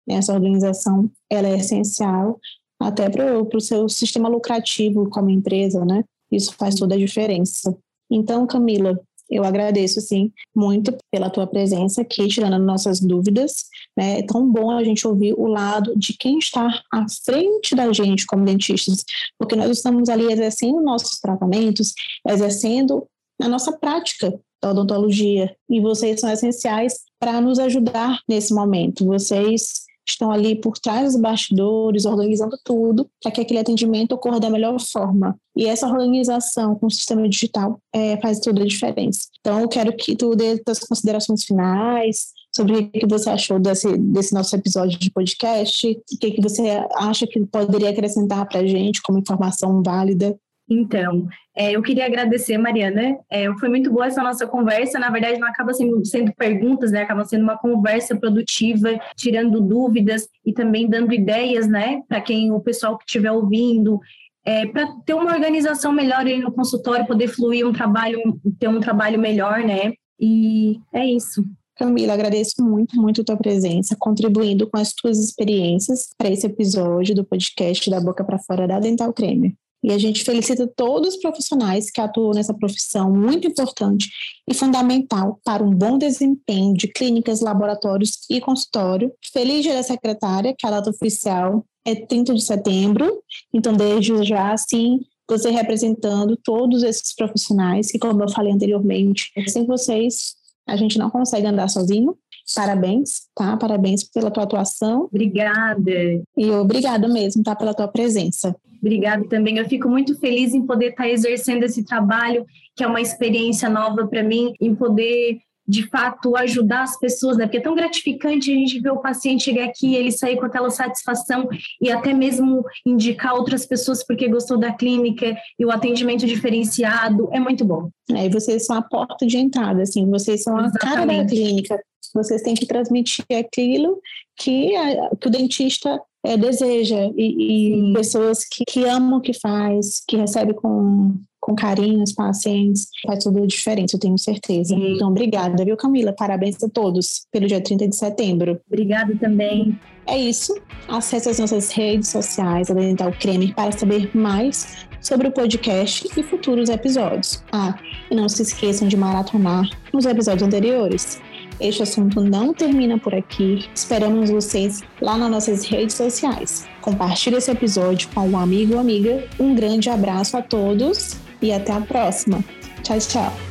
essa 0.09 0.33
organização 0.33 1.09
ela 1.29 1.47
é 1.47 1.55
essencial 1.55 2.37
até 2.83 3.09
para 3.09 3.39
o 3.41 3.61
seu 3.61 3.87
sistema 3.89 4.29
lucrativo 4.29 5.09
como 5.09 5.29
empresa, 5.29 5.83
né? 5.85 6.03
Isso 6.31 6.53
faz 6.57 6.75
toda 6.75 6.95
a 6.95 6.97
diferença. 6.97 7.75
Então, 8.09 8.47
Camila, 8.47 8.99
eu 9.31 9.45
agradeço, 9.45 10.01
sim, 10.01 10.29
muito 10.53 10.93
pela 11.09 11.29
tua 11.29 11.47
presença 11.47 12.01
aqui, 12.01 12.27
tirando 12.27 12.59
nossas 12.59 12.99
dúvidas. 12.99 13.65
Né? 13.97 14.19
É 14.19 14.23
tão 14.23 14.51
bom 14.51 14.69
a 14.71 14.83
gente 14.83 15.07
ouvir 15.07 15.33
o 15.37 15.47
lado 15.47 15.97
de 15.97 16.13
quem 16.17 16.37
está 16.37 16.67
à 16.91 17.05
frente 17.23 17.73
da 17.73 17.91
gente 17.93 18.25
como 18.25 18.43
dentistas, 18.43 19.05
porque 19.39 19.55
nós 19.55 19.69
estamos 19.71 20.09
ali 20.09 20.29
exercendo 20.31 20.81
nossos 20.81 21.19
tratamentos, 21.21 21.93
exercendo 22.27 23.07
a 23.41 23.47
nossa 23.47 23.71
prática 23.71 24.37
da 24.61 24.71
odontologia, 24.71 25.55
e 25.69 25.79
vocês 25.79 26.19
são 26.19 26.29
essenciais 26.29 26.99
para 27.19 27.41
nos 27.41 27.57
ajudar 27.57 28.19
nesse 28.27 28.53
momento. 28.53 29.05
Vocês 29.05 29.85
estão 30.11 30.31
ali 30.31 30.55
por 30.55 30.77
trás 30.77 31.13
dos 31.13 31.21
bastidores, 31.21 32.05
organizando 32.05 32.57
tudo, 32.63 33.09
para 33.21 33.31
que 33.31 33.41
aquele 33.41 33.59
atendimento 33.59 34.13
ocorra 34.13 34.39
da 34.39 34.49
melhor 34.49 34.79
forma. 34.79 35.35
E 35.55 35.65
essa 35.65 35.87
organização 35.87 36.75
com 36.75 36.87
o 36.87 36.91
sistema 36.91 37.27
digital 37.27 37.79
é, 37.93 38.17
faz 38.21 38.39
toda 38.39 38.61
a 38.61 38.65
diferença. 38.65 39.27
Então, 39.39 39.59
eu 39.59 39.67
quero 39.67 39.95
que 39.95 40.15
tu 40.15 40.35
dê 40.35 40.61
as 40.67 40.79
considerações 40.79 41.43
finais, 41.43 42.31
sobre 42.53 42.73
o 42.77 42.91
que 42.91 43.07
você 43.07 43.29
achou 43.29 43.59
desse, 43.59 43.97
desse 43.97 44.33
nosso 44.33 44.55
episódio 44.55 44.99
de 44.99 45.09
podcast, 45.09 45.87
o 45.87 46.17
que, 46.19 46.31
que 46.31 46.41
você 46.41 46.63
acha 46.95 47.25
que 47.25 47.39
poderia 47.45 47.89
acrescentar 47.89 48.47
para 48.47 48.59
a 48.59 48.67
gente 48.67 49.01
como 49.01 49.19
informação 49.19 49.81
válida. 49.81 50.37
Então, 50.73 51.27
é, 51.53 51.75
eu 51.75 51.81
queria 51.81 52.05
agradecer, 52.05 52.57
Mariana. 52.57 53.19
É, 53.29 53.51
foi 53.55 53.67
muito 53.67 53.91
boa 53.91 54.07
essa 54.07 54.23
nossa 54.23 54.47
conversa. 54.47 54.97
Na 54.97 55.09
verdade, 55.09 55.37
não 55.37 55.49
acaba 55.49 55.73
sendo, 55.73 56.05
sendo 56.05 56.33
perguntas, 56.33 56.93
né? 56.93 57.01
Acaba 57.01 57.25
sendo 57.25 57.43
uma 57.43 57.57
conversa 57.57 58.15
produtiva, 58.15 58.97
tirando 59.17 59.59
dúvidas 59.59 60.29
e 60.45 60.53
também 60.53 60.89
dando 60.89 61.13
ideias, 61.13 61.67
né? 61.67 62.01
Para 62.07 62.21
quem 62.21 62.53
o 62.53 62.61
pessoal 62.61 62.97
que 62.97 63.03
estiver 63.05 63.33
ouvindo, 63.33 63.99
é, 64.45 64.65
para 64.65 64.87
ter 65.05 65.13
uma 65.13 65.33
organização 65.33 65.91
melhor 65.91 66.25
aí 66.25 66.39
no 66.39 66.53
consultório, 66.53 67.05
poder 67.05 67.27
fluir 67.27 67.67
um 67.67 67.73
trabalho, 67.73 68.17
ter 68.57 68.69
um 68.69 68.79
trabalho 68.79 69.19
melhor, 69.19 69.59
né? 69.59 69.91
E 70.17 70.79
é 70.93 71.05
isso. 71.05 71.43
Camila, 71.75 72.13
agradeço 72.13 72.63
muito, 72.63 72.95
muito 72.95 73.21
a 73.21 73.23
tua 73.25 73.35
presença, 73.35 73.93
contribuindo 73.99 74.69
com 74.69 74.77
as 74.77 74.93
tuas 74.93 75.19
experiências 75.19 76.13
para 76.17 76.29
esse 76.29 76.45
episódio 76.45 77.13
do 77.13 77.25
podcast 77.25 77.89
da 77.89 77.99
Boca 77.99 78.23
para 78.23 78.39
Fora 78.39 78.65
da 78.65 78.79
Dental 78.79 79.11
Creme. 79.11 79.57
E 79.83 79.91
a 79.91 79.97
gente 79.97 80.23
felicita 80.23 80.67
todos 80.75 81.15
os 81.15 81.21
profissionais 81.21 81.89
que 81.89 81.99
atuam 81.99 82.31
nessa 82.31 82.53
profissão 82.53 83.11
muito 83.11 83.47
importante 83.47 84.09
e 84.47 84.53
fundamental 84.53 85.39
para 85.43 85.63
um 85.63 85.71
bom 85.71 85.97
desempenho 85.97 86.73
de 86.73 86.87
clínicas, 86.87 87.41
laboratórios 87.41 88.11
e 88.29 88.39
consultório. 88.39 89.11
Feliz 89.33 89.63
dia 89.63 89.73
da 89.73 89.83
secretária, 89.83 90.53
que 90.57 90.67
a 90.67 90.71
data 90.71 90.89
oficial 90.89 91.65
é 91.85 91.95
30 91.95 92.35
de 92.35 92.43
setembro, 92.43 93.21
então 93.53 93.73
desde 93.73 94.23
já, 94.23 94.53
assim, 94.53 94.99
você 95.27 95.49
representando 95.49 96.37
todos 96.43 96.83
esses 96.83 97.15
profissionais 97.15 97.89
que, 97.89 97.97
como 97.97 98.21
eu 98.21 98.29
falei 98.29 98.51
anteriormente, 98.51 99.31
sem 99.47 99.65
vocês 99.65 100.35
a 100.67 100.75
gente 100.75 100.97
não 100.97 101.09
consegue 101.09 101.47
andar 101.47 101.67
sozinho. 101.67 102.15
Parabéns, 102.55 103.23
tá? 103.35 103.55
Parabéns 103.57 104.03
pela 104.03 104.31
tua 104.31 104.43
atuação. 104.43 105.03
Obrigada. 105.03 105.91
E 106.37 106.49
obrigada 106.51 107.07
mesmo, 107.07 107.43
tá? 107.43 107.55
Pela 107.55 107.73
tua 107.73 107.87
presença. 107.87 108.55
Obrigada 108.81 109.23
também. 109.27 109.57
Eu 109.57 109.69
fico 109.69 109.87
muito 109.87 110.17
feliz 110.19 110.53
em 110.53 110.65
poder 110.65 110.89
estar 110.89 111.07
exercendo 111.07 111.63
esse 111.63 111.85
trabalho, 111.85 112.45
que 112.75 112.83
é 112.83 112.87
uma 112.87 112.99
experiência 112.99 113.69
nova 113.69 114.07
para 114.07 114.23
mim, 114.23 114.53
em 114.59 114.73
poder 114.73 115.39
de 115.67 115.87
fato 115.87 116.35
ajudar 116.35 116.83
as 116.83 116.99
pessoas, 116.99 117.37
né? 117.37 117.45
Porque 117.45 117.57
é 117.57 117.61
tão 117.61 117.75
gratificante 117.75 118.51
a 118.51 118.55
gente 118.55 118.79
ver 118.79 118.91
o 118.91 118.99
paciente 118.99 119.43
chegar 119.43 119.65
aqui, 119.65 119.95
ele 119.95 120.11
sair 120.11 120.37
com 120.37 120.45
aquela 120.45 120.69
satisfação 120.69 121.47
e 121.81 121.89
até 121.89 122.13
mesmo 122.13 122.65
indicar 122.85 123.35
outras 123.35 123.65
pessoas 123.65 124.05
porque 124.05 124.27
gostou 124.27 124.57
da 124.57 124.73
clínica 124.73 125.37
e 125.57 125.65
o 125.65 125.71
atendimento 125.71 126.25
diferenciado, 126.25 127.29
é 127.31 127.39
muito 127.39 127.63
bom. 127.63 127.89
É, 128.11 128.25
e 128.25 128.29
vocês 128.29 128.65
são 128.65 128.75
a 128.75 128.81
porta 128.81 129.25
de 129.25 129.37
entrada, 129.37 129.83
assim, 129.83 130.09
vocês 130.09 130.43
são 130.43 130.57
a 130.57 130.65
Exatamente. 130.65 130.95
cara 130.95 131.05
da 131.05 131.25
clínica. 131.25 131.79
Vocês 132.13 132.41
têm 132.41 132.55
que 132.55 132.65
transmitir 132.65 133.23
aquilo 133.39 134.01
que, 134.37 134.75
a, 134.75 135.15
que 135.15 135.27
o 135.27 135.31
dentista 135.31 136.01
é, 136.25 136.37
deseja 136.37 137.09
e, 137.15 137.89
e 137.89 137.93
pessoas 137.93 138.45
que, 138.45 138.63
que 138.67 138.85
amam 138.85 139.19
o 139.19 139.21
que 139.21 139.33
faz, 139.33 140.03
que 140.07 140.17
recebe 140.17 140.53
com 140.53 141.19
com 141.41 141.55
carinho 141.55 142.03
os 142.03 142.13
pacientes, 142.13 142.87
faz 143.05 143.23
tudo 143.23 143.45
diferente, 143.47 143.95
eu 143.95 143.99
tenho 143.99 144.17
certeza. 144.17 144.75
Sim. 144.75 144.93
Então, 144.93 145.09
obrigada, 145.09 145.65
viu, 145.65 145.75
Camila? 145.75 146.13
Parabéns 146.13 146.63
a 146.63 146.69
todos 146.69 147.25
pelo 147.31 147.47
dia 147.47 147.59
30 147.59 147.87
de 147.87 147.95
setembro. 147.95 148.61
Obrigada 148.67 149.15
também. 149.17 149.77
É 150.05 150.17
isso. 150.17 150.55
Acesse 150.87 151.29
as 151.29 151.39
nossas 151.39 151.71
redes 151.71 152.09
sociais, 152.09 152.69
a 152.69 152.75
Dental 152.75 153.11
Creme, 153.19 153.53
para 153.55 153.71
saber 153.71 154.15
mais 154.15 154.87
sobre 155.01 155.27
o 155.27 155.31
podcast 155.31 156.07
e 156.15 156.21
futuros 156.21 156.69
episódios. 156.69 157.43
Ah, 157.51 157.75
e 158.11 158.15
não 158.15 158.29
se 158.29 158.43
esqueçam 158.43 158.87
de 158.87 158.95
maratonar 158.95 159.67
nos 159.91 160.05
episódios 160.05 160.43
anteriores. 160.43 161.19
Este 161.61 161.83
assunto 161.83 162.19
não 162.19 162.53
termina 162.53 162.97
por 162.97 163.13
aqui. 163.13 163.69
Esperamos 163.73 164.31
vocês 164.31 164.81
lá 164.99 165.15
nas 165.15 165.29
nossas 165.29 165.63
redes 165.63 165.95
sociais. 165.95 166.67
Compartilhe 166.81 167.35
esse 167.35 167.51
episódio 167.51 168.09
com 168.15 168.27
um 168.27 168.37
amigo 168.37 168.73
ou 168.73 168.79
amiga. 168.79 169.23
Um 169.39 169.53
grande 169.53 169.87
abraço 169.87 170.35
a 170.35 170.41
todos 170.41 171.17
e 171.39 171.53
até 171.53 171.71
a 171.71 171.81
próxima. 171.81 172.43
Tchau, 172.81 172.97
tchau. 172.97 173.50